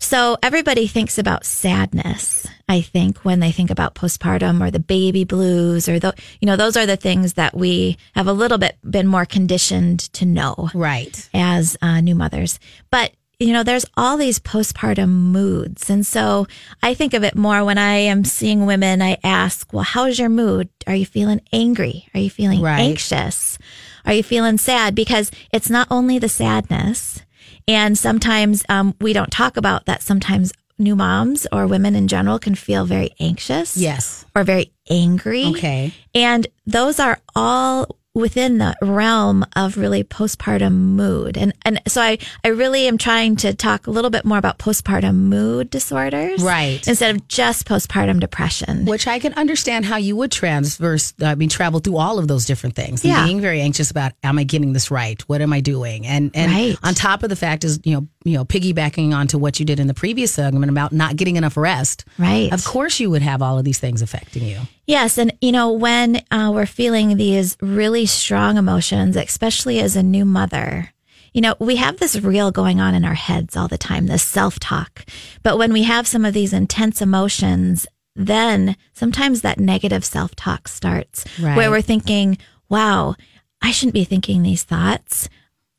[0.00, 5.24] So everybody thinks about sadness, I think, when they think about postpartum or the baby
[5.24, 8.76] blues or the, you know, those are the things that we have a little bit
[8.88, 11.28] been more conditioned to know Right.
[11.32, 12.58] as uh, new mothers.
[12.90, 15.90] But you know, there's all these postpartum moods.
[15.90, 16.46] And so
[16.82, 20.30] I think of it more when I am seeing women, I ask, well, how's your
[20.30, 20.70] mood?
[20.86, 22.08] Are you feeling angry?
[22.14, 22.80] Are you feeling Right.
[22.80, 23.58] anxious?
[24.06, 24.94] Are you feeling sad?
[24.94, 27.20] Because it's not only the sadness.
[27.68, 30.02] And sometimes um, we don't talk about that.
[30.02, 34.24] Sometimes new moms or women in general can feel very anxious Yes.
[34.34, 35.46] or very angry.
[35.46, 35.92] Okay.
[36.14, 41.36] And those are all within the realm of really postpartum mood.
[41.36, 44.58] And and so I, I really am trying to talk a little bit more about
[44.58, 46.42] postpartum mood disorders.
[46.42, 46.80] Right.
[46.88, 48.86] Instead of just postpartum depression.
[48.86, 52.46] Which I can understand how you would transverse, I mean, travel through all of those
[52.46, 53.04] different things.
[53.04, 53.26] And Yeah.
[53.26, 55.20] being very anxious about, am I getting this right?
[55.28, 56.06] What am I doing?
[56.06, 56.76] And and Right.
[56.82, 59.78] on top of the fact is, you know, you know, piggybacking onto what you did
[59.78, 62.04] in the previous segment about not getting enough rest.
[62.18, 62.52] Right.
[62.52, 64.60] Of course, you would have all of these things affecting you.
[64.86, 70.02] Yes, and you know when uh, we're feeling these really strong emotions, especially as a
[70.02, 70.92] new mother,
[71.32, 74.22] you know we have this reel going on in our heads all the time, this
[74.22, 75.04] self talk.
[75.42, 80.66] But when we have some of these intense emotions, then sometimes that negative self talk
[80.68, 81.56] starts Right.
[81.56, 83.14] where we're thinking, wow,
[83.62, 85.28] I shouldn't be thinking these thoughts.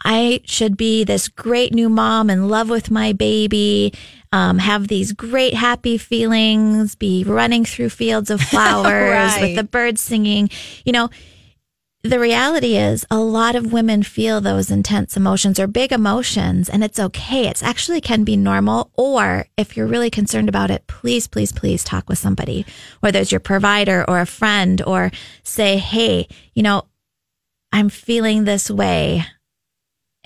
[0.06, 3.94] I should be this great new mom in love with my baby,
[4.32, 9.42] um, have these great happy feelings, be running through fields of flowers Right.
[9.42, 10.50] with the birds singing.
[10.86, 11.10] You know,
[12.04, 16.84] the reality is a lot of women feel those intense emotions or big emotions and
[16.84, 17.48] it's okay.
[17.48, 18.92] It's actually can be normal.
[18.94, 22.66] Or if you're really concerned about it, please, please, please talk with somebody,
[23.02, 25.12] whether it's your provider or a friend or
[25.44, 26.84] say, Hey, you know,
[27.74, 29.26] I'm feeling this way.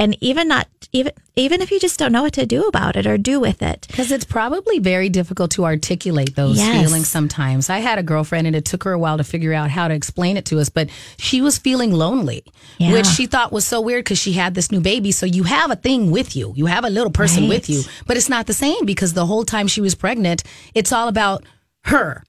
[0.02, 3.06] And even not even, even if you just don't know what to do about it
[3.06, 3.86] or do with it.
[3.88, 6.82] Because it's probably very difficult to articulate those Yes.
[6.82, 7.70] feelings sometimes.
[7.70, 9.94] I had a girlfriend and it took her a while to figure out how to
[9.94, 12.44] explain it to us, but she was feeling lonely,
[12.80, 12.94] Yeah.
[12.94, 15.12] which she thought was so weird because she had this new baby.
[15.12, 17.50] So you have a thing with you, you have a little person Right.
[17.50, 20.42] with you, but it's not the same because the whole time she was pregnant,
[20.74, 21.44] it's all about
[21.84, 22.24] her.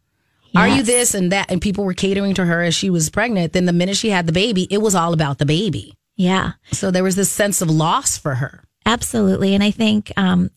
[0.55, 1.51] Are you this and that?
[1.51, 3.55] And people were catering to her as she was pregnant.
[3.55, 5.95] Then the minute she had the baby, it was all about the baby.
[6.23, 6.53] Yeah.
[6.73, 8.65] So there was this sense of loss for her.
[8.87, 9.55] Absolutely.
[9.55, 10.51] And I think um,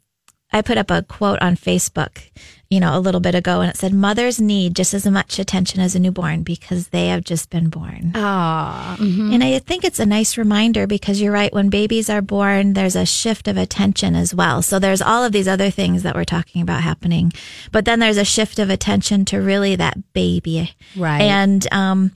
[0.51, 2.29] I put up a quote on Facebook,
[2.69, 5.79] you know, a little bit ago, and it said, Mothers need just as much attention
[5.81, 8.11] as a newborn because they have just been born.
[8.15, 11.53] Ah, And I think it's a nice reminder because you're right.
[11.53, 14.61] When babies are born, there's a shift of attention as well.
[14.61, 17.31] So there's all of these other things that we're talking about happening.
[17.71, 20.73] But then there's a shift of attention to really that baby.
[20.95, 21.21] Right.
[21.21, 22.11] And, um,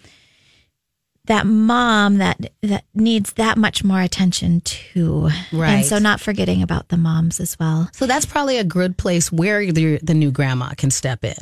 [1.30, 5.30] that mom that that needs that much more attention too.
[5.54, 5.70] Right.
[5.70, 7.88] And so not forgetting about the moms as well.
[7.94, 11.38] So that's probably a good place where the, the new grandma can step in.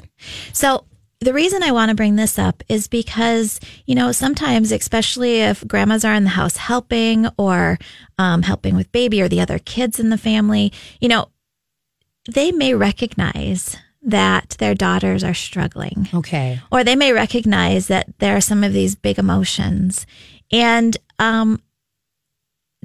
[0.52, 0.84] So
[1.22, 5.66] the reason I want to bring this up is because, you know, sometimes, especially if
[5.66, 7.80] grandmas are in the house helping or
[8.20, 11.30] um, helping with baby or the other kids in the family, you know,
[12.30, 16.60] they may recognize that their daughters are struggling Okay.
[16.72, 20.06] or they may recognize that there are some of these big emotions
[20.52, 21.62] and um,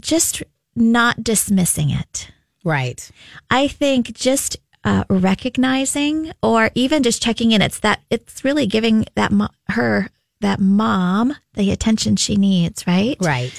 [0.01, 0.43] just
[0.75, 2.29] not dismissing it.
[2.65, 3.09] Right.
[3.51, 9.07] I think just uh, recognizing or even just checking in, it's that it's really giving
[9.15, 10.09] that mo- her
[10.41, 13.17] that mom the attention she needs, right?
[13.21, 13.53] Right.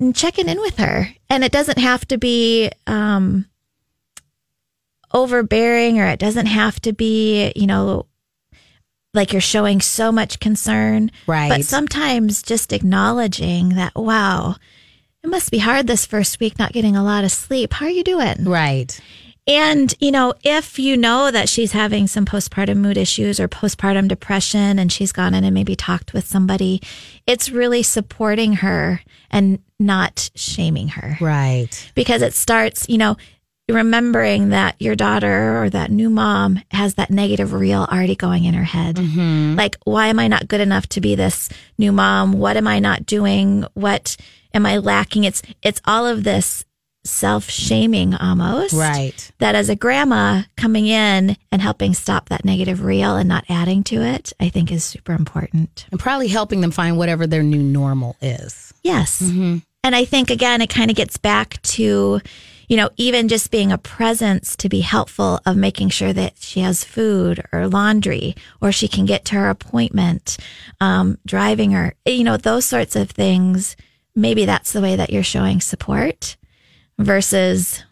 [0.00, 3.46] And checking in with her, and it doesn't have to be um,
[5.12, 8.06] overbearing, or it doesn't have to be, you know,
[9.14, 11.10] like you're showing so much concern.
[11.26, 11.48] Right.
[11.48, 14.56] But sometimes just acknowledging that, wow,
[15.22, 17.74] it must be hard this first week not getting a lot of sleep.
[17.74, 18.44] How are you doing?
[18.44, 18.98] Right.
[19.46, 24.06] And, you know, if you know that she's having some postpartum mood issues or postpartum
[24.06, 26.80] depression and she's gone in and maybe talked with somebody,
[27.26, 29.00] it's really supporting her
[29.32, 31.90] and not shaming her Right.
[31.96, 33.16] because it starts, you know,
[33.68, 38.54] remembering that your daughter or that new mom has that negative reel already going in
[38.54, 38.96] her head.
[38.96, 39.56] Mm-hmm.
[39.56, 41.48] Like, why am I not good enough to be this
[41.78, 42.32] new mom?
[42.32, 43.64] What am I not doing?
[43.74, 44.16] What
[44.52, 45.24] am I lacking?
[45.24, 46.64] It's, it's all of this
[47.04, 48.74] self shaming almost.
[48.74, 49.32] Right.
[49.38, 53.84] That as a grandma coming in and helping stop that negative reel and not adding
[53.84, 55.86] to it, I think is super important.
[55.90, 58.72] And probably helping them find whatever their new normal is.
[58.82, 59.22] Yes.
[59.22, 59.58] Mm-hmm.
[59.84, 62.20] And I think, again, it kind of gets back to,
[62.72, 66.60] you know, even just being a presence to be helpful of making sure that she
[66.60, 70.38] has food or laundry or she can get to her appointment,
[70.80, 73.76] um, driving her, you know, those sorts of things.
[74.16, 76.38] Maybe that's the way that you're showing support
[76.98, 77.84] versus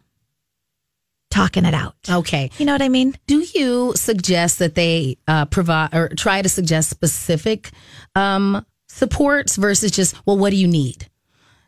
[1.31, 1.97] talking it out.
[2.09, 2.51] Okay.
[2.57, 3.15] You know what I mean?
[3.27, 7.69] Do you suggest that they uh, provide or try to suggest specific
[8.15, 11.10] um, supports versus just, well, what do you need?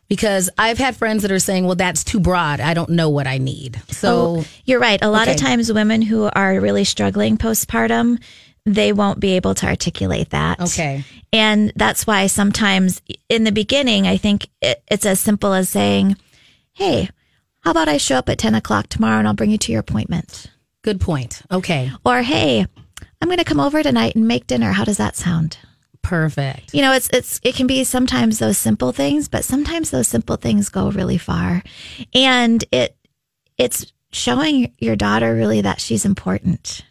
[0.09, 2.59] Because I've had friends that are saying, well, that's too broad.
[2.59, 3.81] I don't know what I need.
[3.89, 5.01] So, Oh, you're right.
[5.01, 8.21] A lot of times, women who are really struggling postpartum,
[8.65, 10.59] they won't be able to articulate that.
[10.59, 11.03] Okay.
[11.31, 16.15] And that's why sometimes in the beginning, I think it, it's as simple as saying,
[16.73, 17.09] Hey,
[17.61, 19.81] how about I show up at 10 o'clock tomorrow and I'll bring you to your
[19.81, 20.47] appointment?
[20.83, 21.41] good point.
[21.49, 21.89] Okay.
[22.05, 22.65] Or, Hey,
[23.21, 24.73] I'm going to come over tonight and make dinner.
[24.73, 25.57] How does that sound?
[26.03, 26.73] Perfect.
[26.73, 30.35] You know, it's it's it can be sometimes those simple things, but sometimes those simple
[30.35, 31.63] things go really far.
[32.13, 32.95] And it
[33.57, 36.85] it's showing your daughter really that she's important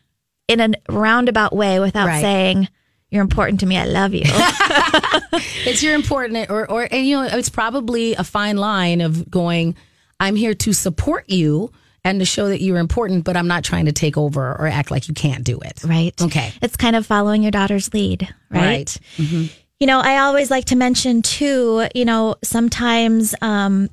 [0.48, 2.20] in a roundabout way without Right.
[2.20, 2.68] saying
[3.10, 3.76] you're important to me.
[3.76, 4.24] I love you.
[5.64, 9.76] It's your important, or, or, and you know, it's probably a fine line of going,
[10.18, 11.70] I'm here to support you
[12.04, 14.90] and to show that you're important, but I'm not trying to take over or act
[14.90, 15.82] like you can't do it.
[15.84, 16.20] right.
[16.20, 16.52] Okay.
[16.60, 18.98] It's kind of following your daughter's lead, right?
[19.18, 19.50] Right.
[19.78, 23.90] You know, I always like to mention too, you know, sometimes um,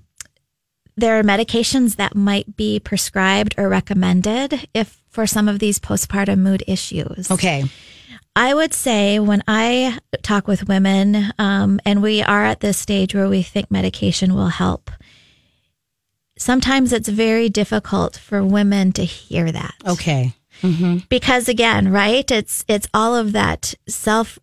[0.98, 6.40] there are medications that might be prescribed or recommended if for some of these postpartum
[6.40, 7.32] mood issues.
[7.32, 7.64] Okay.
[8.36, 13.16] I would say when I talk with women, um, and we are at this stage
[13.16, 14.92] where we think medication will help,
[16.40, 19.76] sometimes it's very difficult for women to hear that.
[19.86, 20.34] Okay.
[20.64, 20.98] Mm-hmm.
[21.10, 22.30] Because again, right?
[22.32, 24.40] It's it's all of that self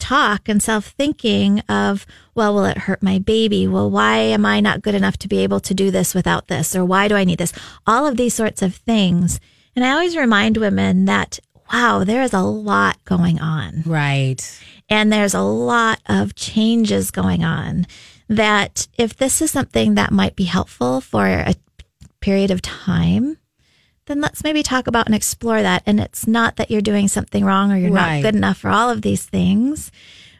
[0.00, 3.66] talk and self thinking of, well, will it hurt my baby?
[3.66, 6.74] Well, why am I not good enough to be able to do this without this?
[6.76, 7.52] Or why do I need this?
[7.86, 9.40] All of these sorts of things.
[9.74, 11.38] And I always remind women that,
[11.72, 14.40] wow, there is a lot going on Right.
[14.88, 17.86] and there's a lot of changes going on
[18.28, 21.54] that if this is something that might be helpful for a
[22.20, 23.38] period of time
[24.06, 27.44] then let's maybe talk about and explore that and it's not that you're doing something
[27.44, 28.16] wrong or you're Right.
[28.16, 29.90] not good enough for all of these things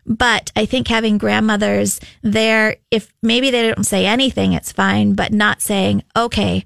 [0.07, 5.33] but i think having grandmothers there if maybe they don't say anything it's fine but
[5.33, 6.65] not saying okay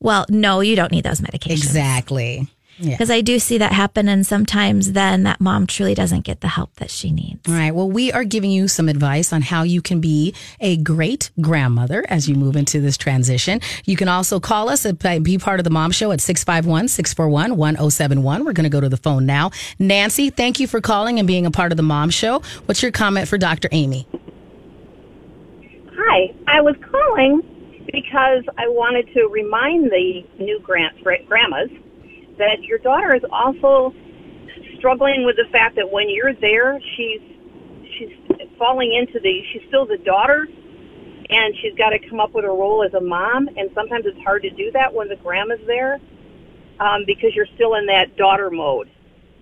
[0.00, 2.48] well no you don't need those medications Exactly.
[2.80, 6.48] Because i do see that happen and sometimes then that mom truly doesn't get the
[6.48, 7.74] help that she needs All right.
[7.74, 12.04] Well, we are giving you some advice on how you can be a great grandmother
[12.08, 13.60] as you move into this transition.
[13.84, 17.56] You can also call us and be part of the mom show at 651 641
[17.56, 18.44] 1071.
[18.44, 19.50] We're going to go to the phone now.
[19.78, 22.42] Nancy, thank you for calling and being a part of the mom show.
[22.64, 23.68] What's your comment for Dr.
[23.72, 24.08] Amy?
[25.94, 27.42] Hi, I was calling
[27.92, 31.70] because I wanted to remind the new grand, grandmas
[32.38, 33.94] that your daughter is also
[34.78, 37.20] struggling with the fact that when you're there, she's
[37.98, 38.12] she's
[38.58, 40.46] falling into the she's still the daughter,
[41.30, 44.20] and she's got to come up with a role as a mom, and sometimes it's
[44.24, 46.00] hard to do that when the grandma's there
[46.80, 48.90] um, because you're still in that daughter mode,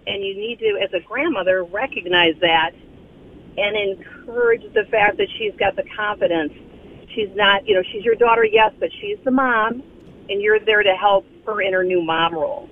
[0.06, 2.72] and you need to, as a grandmother, recognize that
[3.56, 6.52] and encourage the fact that she's got the confidence.
[7.14, 9.82] She's not, you know, she's your daughter, yes, but she's the mom,
[10.28, 12.68] and you're there to help her in her new mom role.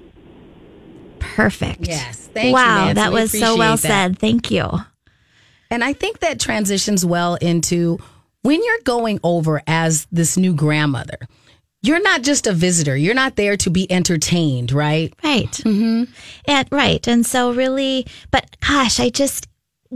[1.34, 1.86] Perfect.
[1.86, 2.28] Yes.
[2.32, 2.94] Thank you, wow, Nancy.
[2.94, 3.78] that We was so well that.
[3.78, 4.18] said.
[4.18, 4.68] Thank you.
[5.70, 7.98] And I think that transitions well into
[8.42, 11.18] when you're going over as this new grandmother.
[11.84, 12.96] You're not just a visitor.
[12.96, 15.12] You're not there to be entertained, right?
[15.24, 15.50] Right.
[15.50, 16.04] Mm-hmm.
[16.46, 17.06] And right.
[17.08, 19.48] And so really, but gosh, I just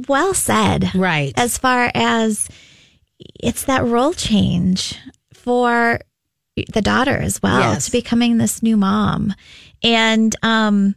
[0.09, 0.93] well said.
[0.95, 1.33] Right.
[1.37, 2.49] As far as
[3.41, 4.99] it's that role change
[5.33, 6.01] for
[6.73, 7.85] the daughter as well Yes.
[7.87, 9.35] to becoming this new mom.
[9.85, 10.97] And um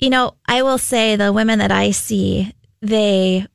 [0.00, 3.46] you know, I will say the women that I see, they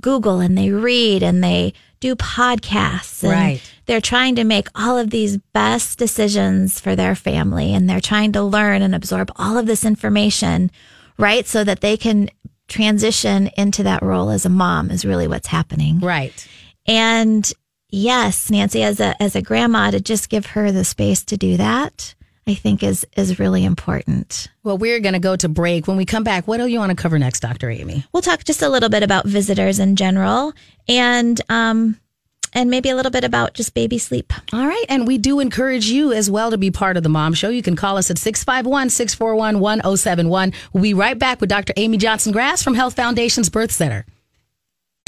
[0.00, 3.60] Google and they read and they do podcasts and Right.
[3.86, 8.32] they're trying to make all of these best decisions for their family and they're trying
[8.32, 10.70] to learn and absorb all of this information,
[11.18, 11.46] right?
[11.46, 12.28] So that they can
[12.68, 16.00] transition into that role as a mom is really what's happening.
[16.00, 16.48] Right.
[16.86, 17.50] And
[17.90, 21.56] yes, Nancy, as a as a grandma, to just give her the space to do
[21.58, 22.14] that,
[22.46, 24.48] I think is is really important.
[24.64, 25.86] Well, we're going to go to break.
[25.86, 27.70] When we come back, what do you want to cover next, Dr.
[27.70, 28.04] Amy?
[28.12, 30.52] We'll talk just a little bit about visitors in general
[30.88, 31.98] and um
[32.52, 34.32] and maybe a little bit about just baby sleep.
[34.52, 34.84] All right.
[34.88, 37.48] And we do encourage you as well to be part of the mom show.
[37.48, 40.52] You can call us at 651 641 1071.
[40.72, 41.72] We'll be right back with Dr.
[41.76, 44.04] Amy Johnson Grass from Health Foundation's Birth Center.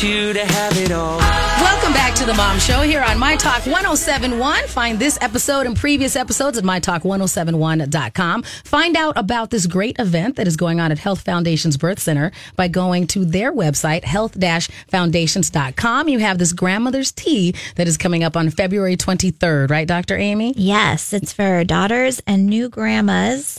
[0.04, 4.66] Welcome back to the Mom Show here on My Talk 1071.
[4.66, 8.42] Find this episode and previous episodes at MyTalk1071.com.
[8.42, 12.32] Find out about this great event that is going on at Health Foundation's Birth Center
[12.54, 16.08] by going to their website, health-foundations.com.
[16.08, 20.18] You have this grandmother's tea that is coming up on February 23rd, right, Dr.
[20.18, 20.52] Amy?
[20.56, 23.58] Yes, it's for daughters and new grandmas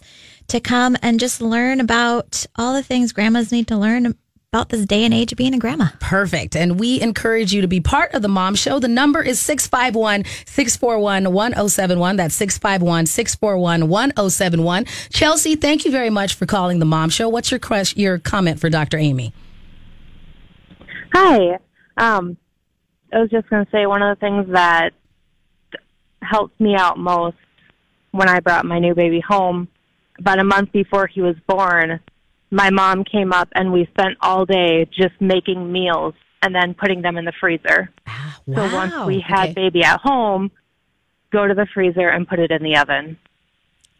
[0.49, 4.15] to come and just learn about all the things grandmas need to learn
[4.55, 5.87] about this day and age of being a grandma.
[5.99, 6.55] Perfect.
[6.55, 8.79] And we encourage you to be part of the Mom Show.
[8.79, 12.15] The number is 651 641 1071.
[12.15, 14.85] That's 651 641 1071.
[15.09, 17.27] Chelsea, thank you very much for calling the Mom Show.
[17.27, 18.97] What's your, question, your comment for Dr.
[18.97, 19.33] Amy?
[21.13, 21.59] Hi.
[21.97, 22.37] Um,
[23.11, 24.91] I was just going to say one of the things that
[26.21, 27.35] helped me out most
[28.11, 29.67] when I brought my new baby home,
[30.17, 31.99] about a month before he was born,
[32.55, 37.01] my mom came up and we spent all day just making meals and then putting
[37.01, 37.89] them in the freezer.
[38.07, 39.53] Ah, so once we had Okay.
[39.53, 40.49] baby at home,
[41.33, 43.17] go to the freezer and put it in the oven.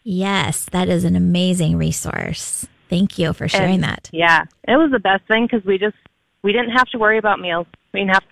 [0.04, 2.66] Yes, that is an amazing resource.
[2.90, 4.10] Thank you for sharing And, that.
[4.14, 5.98] Yeah, it was the best thing because we just
[6.42, 7.68] we didn't have to worry about meals.
[7.94, 8.24] We didn't have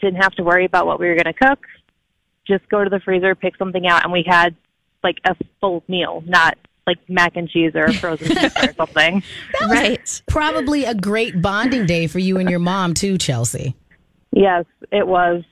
[0.00, 1.60] didn't have to worry about what we were going to cook.
[2.46, 4.56] Just go to the freezer, pick something out, and we had
[5.04, 6.56] like a full meal, not
[6.86, 9.22] like mac and cheese or frozen pizza or something.
[9.60, 10.22] Right.
[10.26, 13.76] Probably a great bonding day for you and your mom, too, Chelsea.
[14.32, 15.44] Yes, it was.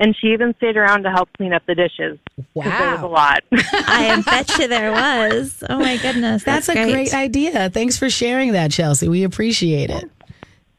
[0.00, 2.18] And she even stayed around to help clean up the dishes.
[2.36, 3.40] 'cause There was a lot.
[3.52, 5.64] I bet you there was.
[5.68, 6.44] Oh my goodness.
[6.44, 7.68] That's, That's, a great idea.
[7.68, 9.08] Thanks for sharing that, Chelsea.
[9.08, 10.08] We appreciate it.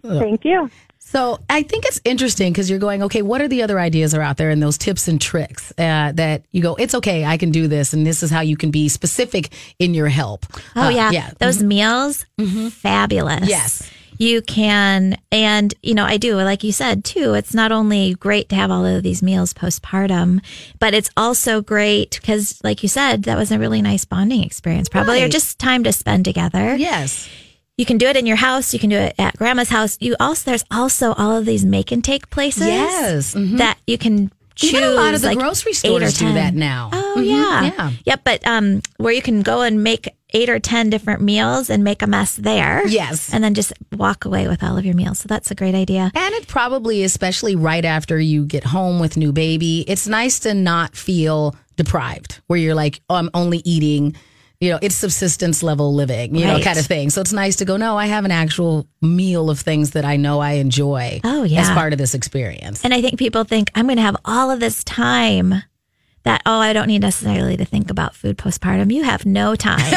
[0.02, 0.72] Thank you.
[1.12, 4.22] So I think it's interesting because you're going, okay, what are the other ideas are
[4.22, 7.50] out there and those tips and tricks uh, that you go, it's okay, I can
[7.50, 10.46] do this, and this is how you can be specific in your help.
[10.76, 11.32] Oh Uh, yeah, yeah.
[11.40, 12.26] those meals,
[12.70, 13.50] fabulous.
[13.50, 13.90] Yes.
[14.20, 16.36] you can, and you know, I do.
[16.36, 20.42] Like you said too, it's not only great to have all of these meals postpartum,
[20.78, 24.90] but it's also great because, like you said, that was a really nice bonding experience,
[24.90, 26.76] probably, or just time to spend together.
[26.76, 27.28] Yes.
[27.80, 28.74] You can do it in your house.
[28.74, 29.98] You can do it at grandma's house.
[30.02, 32.68] You also there's also all of these make and take places.
[32.68, 33.34] Yes.
[33.34, 33.58] Mhm.
[33.58, 34.74] that you can choose.
[34.74, 36.90] Even a lot of the like, grocery stores do that now.
[36.92, 37.92] Oh Mhm, yeah, yeah.
[38.06, 38.22] Yep.
[38.26, 42.02] But um, where you can go and make eight or ten different meals and make
[42.02, 42.86] a mess there.
[42.88, 43.34] Yes.
[43.34, 45.20] and then just walk away with all of your meals.
[45.20, 46.12] So that's a great idea.
[46.14, 50.54] And it probably, especially right after you get home with new baby, it's nice to
[50.54, 54.16] not feel deprived, where you're like, oh, I'm only eating,
[54.60, 57.10] you know, it's subsistence level living, you know, kind of thing.
[57.10, 60.18] So it's nice to go, no, I have an actual meal of things that I
[60.18, 61.62] know I enjoy Oh, yeah.
[61.62, 62.84] as part of this experience.
[62.84, 65.64] And I think people think I'm going to have all of this time.
[66.24, 68.94] That oh, I don't need necessarily to think about food postpartum.
[68.94, 69.80] You have no time.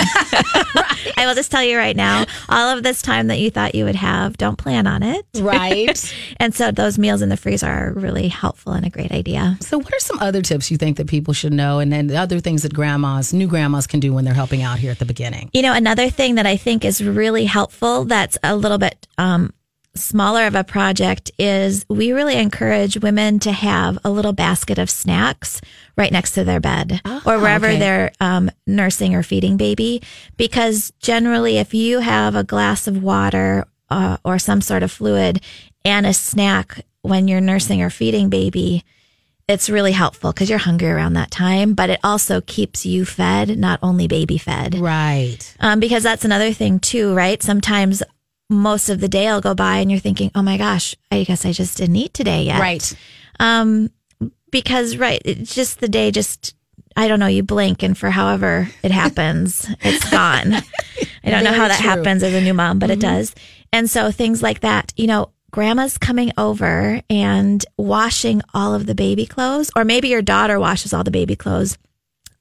[1.17, 3.85] I will just tell you right now, all of this time that you thought you
[3.85, 5.27] would have, don't plan on it.
[5.37, 6.15] Right.
[6.39, 9.57] and so those meals in the freezer are really helpful and a great idea.
[9.61, 12.41] So, what are some other tips you think that people should know, and then other
[12.41, 15.51] things that grandmas, new grandmas, can do when they're helping out here at the beginning?
[15.53, 19.53] You know, another thing that I think is really helpful that's a little bit um,
[19.95, 24.89] smaller of a project is we really encourage women to have a little basket of
[24.89, 25.61] snacks
[25.97, 27.79] right next to their bed or wherever okay.
[27.79, 30.03] they're um, nursing or feeding baby.
[30.37, 35.43] Because generally, if you have a glass of water uh, or some sort of fluid
[35.85, 38.85] and a snack when you're nursing or feeding baby,
[39.49, 43.59] it's really helpful because you're hungry around that time, but it also keeps you fed,
[43.59, 44.77] not only baby fed.
[44.77, 45.55] Right.
[45.61, 47.43] Um, because that's another thing too, right?
[47.43, 48.03] Sometimes
[48.53, 51.45] most of the day will go by and you're thinking, oh my gosh, I guess
[51.45, 52.61] I just didn't eat today yet.
[52.61, 52.95] Right.
[53.41, 53.91] Um,
[54.51, 56.55] because, right, it's just the day just,
[56.97, 60.55] I don't know, you blink and for however it happens, it's gone.
[61.25, 61.89] I don't know how that true.
[61.89, 63.35] happens as a new mom, but it does.
[63.73, 68.95] And so things like that, you know, grandma's coming over and washing all of the
[68.95, 71.79] baby clothes, or maybe your daughter washes all the baby clothes,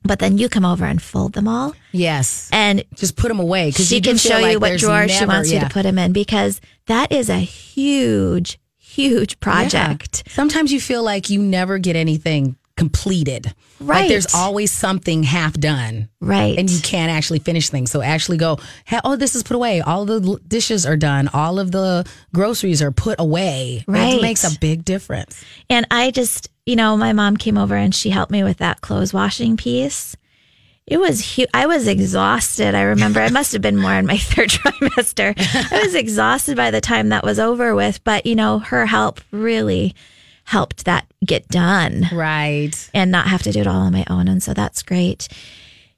[0.03, 1.73] but then you come over and fold them all.
[1.91, 2.49] Yes.
[2.51, 5.19] And Just put them away because she you can show like you what drawer she
[5.19, 10.23] never- wants you to put them in because that is a huge, huge project.
[10.27, 10.33] Yeah.
[10.33, 13.53] Sometimes you feel like you never get anything completed.
[13.79, 14.09] Like Right.
[14.09, 16.07] there's always something half done.
[16.19, 16.57] Right.
[16.57, 17.91] And you can't actually finish things.
[17.91, 19.81] So actually go, "Ha- oh, this is put away.
[19.81, 21.27] All the dishes are done.
[21.33, 23.83] All of the groceries are put away.
[23.87, 24.15] Right.
[24.15, 25.43] It makes a big difference.
[25.69, 28.79] And I just, you know, my mom came over and she helped me with that
[28.79, 30.15] clothes washing piece.
[30.87, 31.49] It was huge.
[31.53, 32.73] I was exhausted.
[32.75, 35.33] I remember I must have been more in my third trimester.
[35.71, 39.19] I was exhausted by the time that was over with, but you know, her help
[39.31, 39.93] really
[40.45, 42.71] helped that get done Right.
[42.93, 44.27] and not have to do it all on my own.
[44.29, 45.27] And so that's great.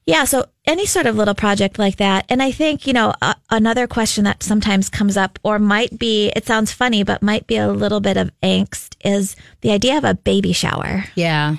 [0.05, 0.25] Yeah.
[0.25, 2.25] So any sort of little project like that.
[2.29, 6.31] And I think, you know, a another question that sometimes comes up or might be,
[6.35, 10.03] it sounds funny, but might be a little bit of angst is the idea of
[10.03, 11.05] a baby shower.
[11.15, 11.55] Yeah.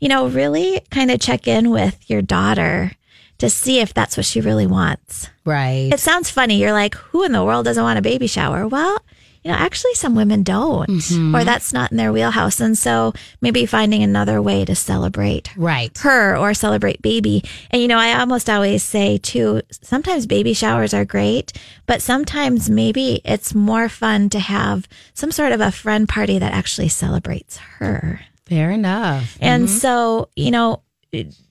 [0.00, 2.92] You know, really kind of check in with your daughter
[3.38, 5.28] to see if that's what she really wants.
[5.44, 5.90] Right.
[5.92, 6.60] It sounds funny.
[6.60, 8.66] You're like, who in the world doesn't want a baby shower?
[8.68, 8.98] Well,
[9.42, 11.34] you know, actually, some women don't, Mm-hmm.
[11.34, 12.60] or that's not in their wheelhouse.
[12.60, 15.96] And so maybe finding another way to celebrate right.
[15.98, 17.42] her or celebrate baby.
[17.70, 21.52] And you know, I almost always say too, sometimes baby showers are great,
[21.86, 26.52] but sometimes maybe it's more fun to have some sort of a friend party that
[26.52, 28.20] actually celebrates her.
[28.46, 29.36] Fair enough.
[29.40, 30.82] And so, you know,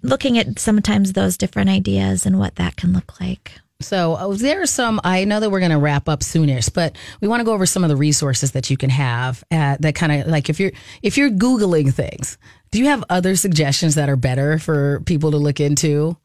[0.02, 3.54] looking at sometimes those different ideas and what that can look like.
[3.82, 5.00] So uh, there are some.
[5.04, 7.66] I know that we're going to wrap up soonish, but we want to go over
[7.66, 10.72] some of the resources that you can have uh, that kind of like if you're
[11.02, 12.38] if you're googling things.
[12.72, 16.16] Do you have other suggestions that are better for people to look into?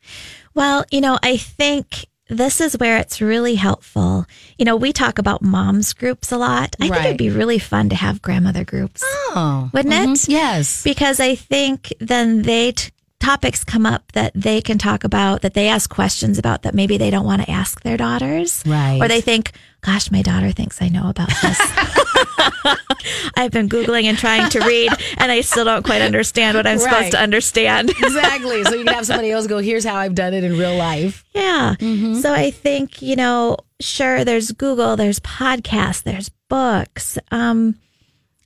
[0.55, 4.27] Well, you know, I think this is where it's really helpful.
[4.59, 6.75] You know, we talk about moms groups a lot.
[6.81, 9.03] I think it'd be really fun to have grandmother groups.
[9.05, 10.09] Oh, Wouldn't it?
[10.09, 10.83] mhm, Yes.
[10.83, 12.91] Because I think then they t-
[13.27, 16.97] topics come up that they can talk about that they ask questions about that maybe
[16.97, 18.63] they don't want to ask their daughters.
[18.65, 19.01] Right.
[19.03, 19.51] Or they think,
[19.81, 21.59] gosh, my daughter thinks I know about this.
[23.37, 26.79] I've been Googling and trying to read and I still don't quite understand what I'm
[26.79, 26.85] Right.
[26.89, 27.91] supposed to understand.
[27.99, 28.63] exactly.
[28.65, 29.59] So you can have somebody else go.
[29.59, 31.25] Here's how I've done it in real life.
[31.35, 31.75] Yeah.
[32.21, 37.75] So I think, you know, sure, there's Google, there's podcasts, there's books, um,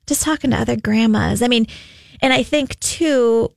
[0.07, 1.43] just talking to other grandmas.
[1.43, 1.67] I mean,
[2.23, 3.51] And I think too,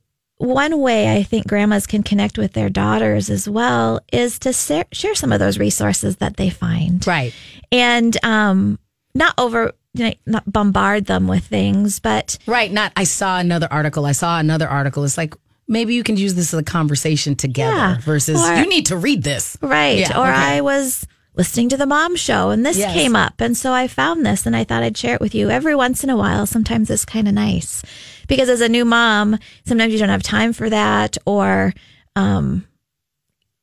[0.44, 5.14] one way I think grandmas can connect with their daughters as well is to share,
[5.14, 7.04] some of those resources that they find.
[7.06, 7.34] Right.
[7.72, 8.78] And um,
[9.14, 12.70] not over, you know, not bombard them with things, but Right.
[12.72, 14.06] Not, I saw another article.
[14.06, 15.04] I saw another article.
[15.04, 15.34] It's like,
[15.66, 17.98] maybe you can use this as a conversation together Yeah.
[18.00, 19.56] versus Or- you need to read this.
[19.62, 19.98] Right.
[19.98, 20.56] Yeah, or okay.
[20.56, 22.92] I was listening to the mom show and this Yes.
[22.92, 23.40] came up.
[23.40, 26.04] And so I found this and I thought I'd share it with you every once
[26.04, 26.46] in a while.
[26.46, 27.82] Sometimes it's kind of nice
[28.28, 31.72] because as a new mom, sometimes you don't have time for that or,
[32.16, 32.66] um,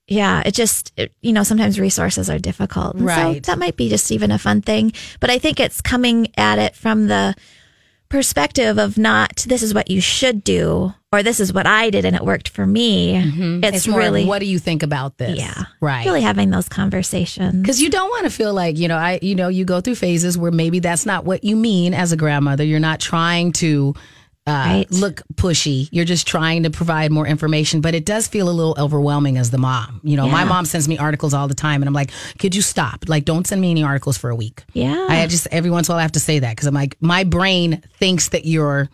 [0.07, 2.95] yeah, it just, it, you know, sometimes resources are difficult.
[2.95, 3.45] And Right.
[3.45, 4.91] So that might be just even a fun thing.
[5.22, 7.34] But I think it's coming at it from the
[8.09, 12.03] perspective of not, this is what you should do, or this is what I did
[12.03, 13.16] and it worked for me.
[13.16, 13.64] It's, Mm-hmm.
[13.64, 15.38] It's, more really, what do you think about this?
[15.38, 16.05] yeah, Right.
[16.05, 17.62] really having those conversations.
[17.62, 19.95] Because you don't want to feel like, you know, I, you know, you go through
[19.95, 22.66] phases where maybe that's not what you mean as a grandmother.
[22.66, 23.93] You're not trying to
[24.51, 24.91] uh, Right.
[24.91, 25.87] look pushy.
[25.91, 29.49] You're just trying to provide more information, but it does feel a little overwhelming as
[29.51, 30.01] the mom.
[30.03, 32.61] You know, my mom sends me articles all the time, and I'm like, could you
[32.61, 33.05] stop?
[33.07, 34.63] Like, don't send me any articles for a week.
[34.73, 35.07] Yeah.
[35.09, 36.97] I just every once in a while I have to say that because I'm like,
[37.01, 38.89] my brain thinks that you're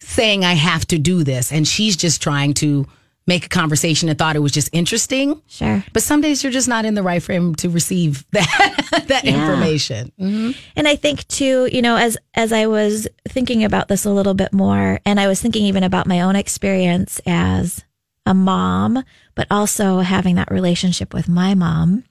[0.00, 2.86] saying I have to do this, and she's just trying to
[3.26, 5.40] make a conversation and thought it was just interesting.
[5.48, 5.84] Sure.
[5.92, 9.32] But some days you're just not in the right frame to receive that that Yeah.
[9.40, 10.12] information.
[10.20, 10.50] Mm-hmm.
[10.76, 14.34] And I think too, you know, as as I was thinking about this a little
[14.34, 17.84] bit more, and I was thinking even about my own experience as
[18.24, 19.02] a mom,
[19.34, 22.04] but also having that relationship with my mom.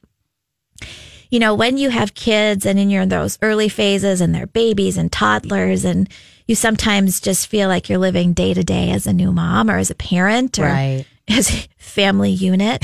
[1.32, 4.97] You know, when you have kids and in your those early phases and they're babies
[4.97, 6.09] and toddlers and
[6.48, 9.78] you sometimes just feel like you're living day to day as a new mom or
[9.78, 11.06] as a parent or Right.
[11.28, 12.84] as a family unit.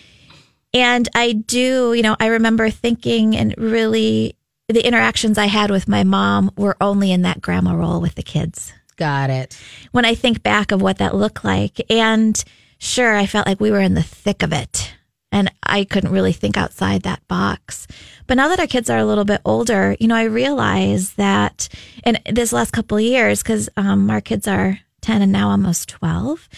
[0.74, 4.36] and I do, you know, I remember thinking and really
[4.68, 8.22] the interactions I had with my mom were only in that grandma role with the
[8.22, 8.72] kids.
[8.96, 9.60] Got it.
[9.92, 12.42] When I think back of what that looked like, and
[12.78, 14.92] sure, I felt like we were in the thick of it
[15.36, 17.86] and I couldn't really think outside that box.
[18.26, 21.68] But now that our kids are a little bit older, you know, I realize that,
[22.06, 25.90] in this last couple of years, because um, our kids are 10 and now almost
[25.90, 26.48] 12,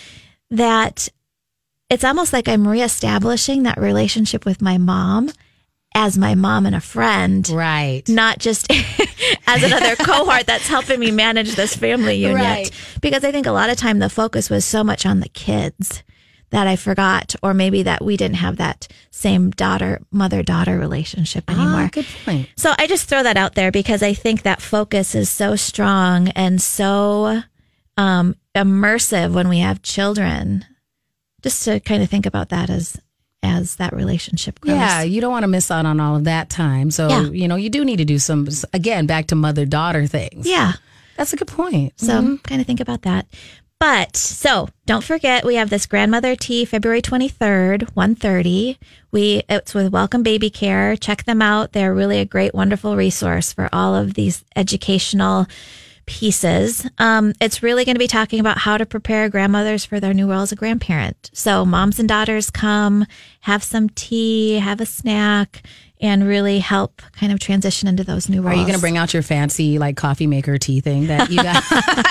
[0.52, 1.08] that
[1.90, 5.32] it's almost like I'm reestablishing that relationship with my mom
[5.96, 8.08] as my mom and a friend, Right.
[8.08, 8.70] not just
[9.48, 12.36] as another cohort that's helping me manage this family unit.
[12.36, 12.70] Right.
[13.00, 16.04] Because I think a lot of time the focus was so much on the kids
[16.50, 21.44] that I forgot, or maybe that we didn't have that same daughter, mother daughter relationship
[21.50, 21.82] anymore.
[21.84, 22.48] Ah, good point.
[22.56, 26.28] So I just throw that out there because I think that focus is so strong
[26.30, 27.42] and so
[27.96, 30.64] um, immersive when we have children.
[31.42, 33.00] Just to kind of think about that as
[33.42, 34.74] as that relationship grows.
[34.76, 36.90] Yeah, you don't want to miss out on all of that time.
[36.90, 37.22] So, Yeah.
[37.30, 40.44] you know, you do need to do some, again, back to mother daughter things.
[40.48, 40.72] Yeah.
[41.16, 41.92] That's a good point.
[42.00, 43.26] So kind of think about that.
[43.80, 48.76] But so don't forget we have this grandmother tea February 23rd, 1:30.
[49.12, 50.96] We it's with Welcome Baby Care.
[50.96, 51.72] Check them out.
[51.72, 55.46] They're really a great wonderful resource for all of these educational
[56.06, 56.88] pieces.
[56.98, 60.28] Um, it's really going to be talking about how to prepare grandmothers for their new
[60.28, 61.30] role as a grandparent.
[61.34, 63.06] So moms and daughters come,
[63.42, 65.62] have some tea, have a snack,
[66.00, 68.54] and really help kind of transition into those new roles.
[68.54, 71.42] Are you going to bring out your fancy like coffee maker tea thing that you
[71.42, 71.62] got?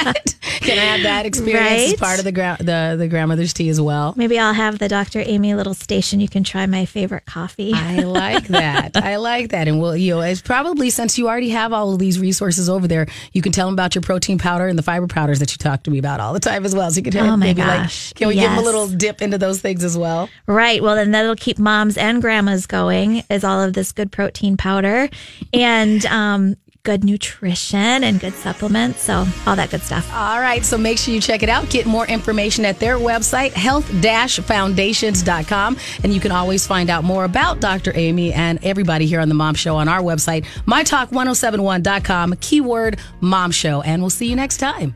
[0.62, 2.00] Can I have that experience as Right?
[2.00, 4.14] part of the gra- the the grandmother's tea as well?
[4.18, 5.22] Maybe I'll have the Dr.
[5.26, 6.20] Amy little station.
[6.20, 7.72] You can try my favorite coffee.
[7.74, 8.98] I like that.
[8.98, 9.68] I like that.
[9.68, 12.88] And well, you know, it's probably since you already have all of these resources over
[12.88, 15.58] there, you can tell them about your protein powder and the fiber powders that you
[15.58, 16.90] talk to me about all the time as well.
[16.92, 18.10] So you can tell Oh maybe gosh.
[18.12, 20.28] like, can we give them a little dip into those things as well?
[20.48, 20.82] Right.
[20.82, 23.24] Well, then that'll keep moms and grandmas going.
[23.30, 25.10] Is all of this good protein powder
[25.54, 26.58] and um,
[26.88, 29.02] good nutrition and good supplements.
[29.02, 30.10] So all that good stuff.
[30.14, 31.70] All right, so make sure you check it out.
[31.70, 35.78] Get more information at their website, health-foundations.com.
[36.04, 37.92] And you can always find out more about Dr.
[37.94, 43.82] Amy and everybody here on The Mom Show on our website, mytalk1071.com, keyword mom show.
[43.82, 44.96] And we'll see you next time.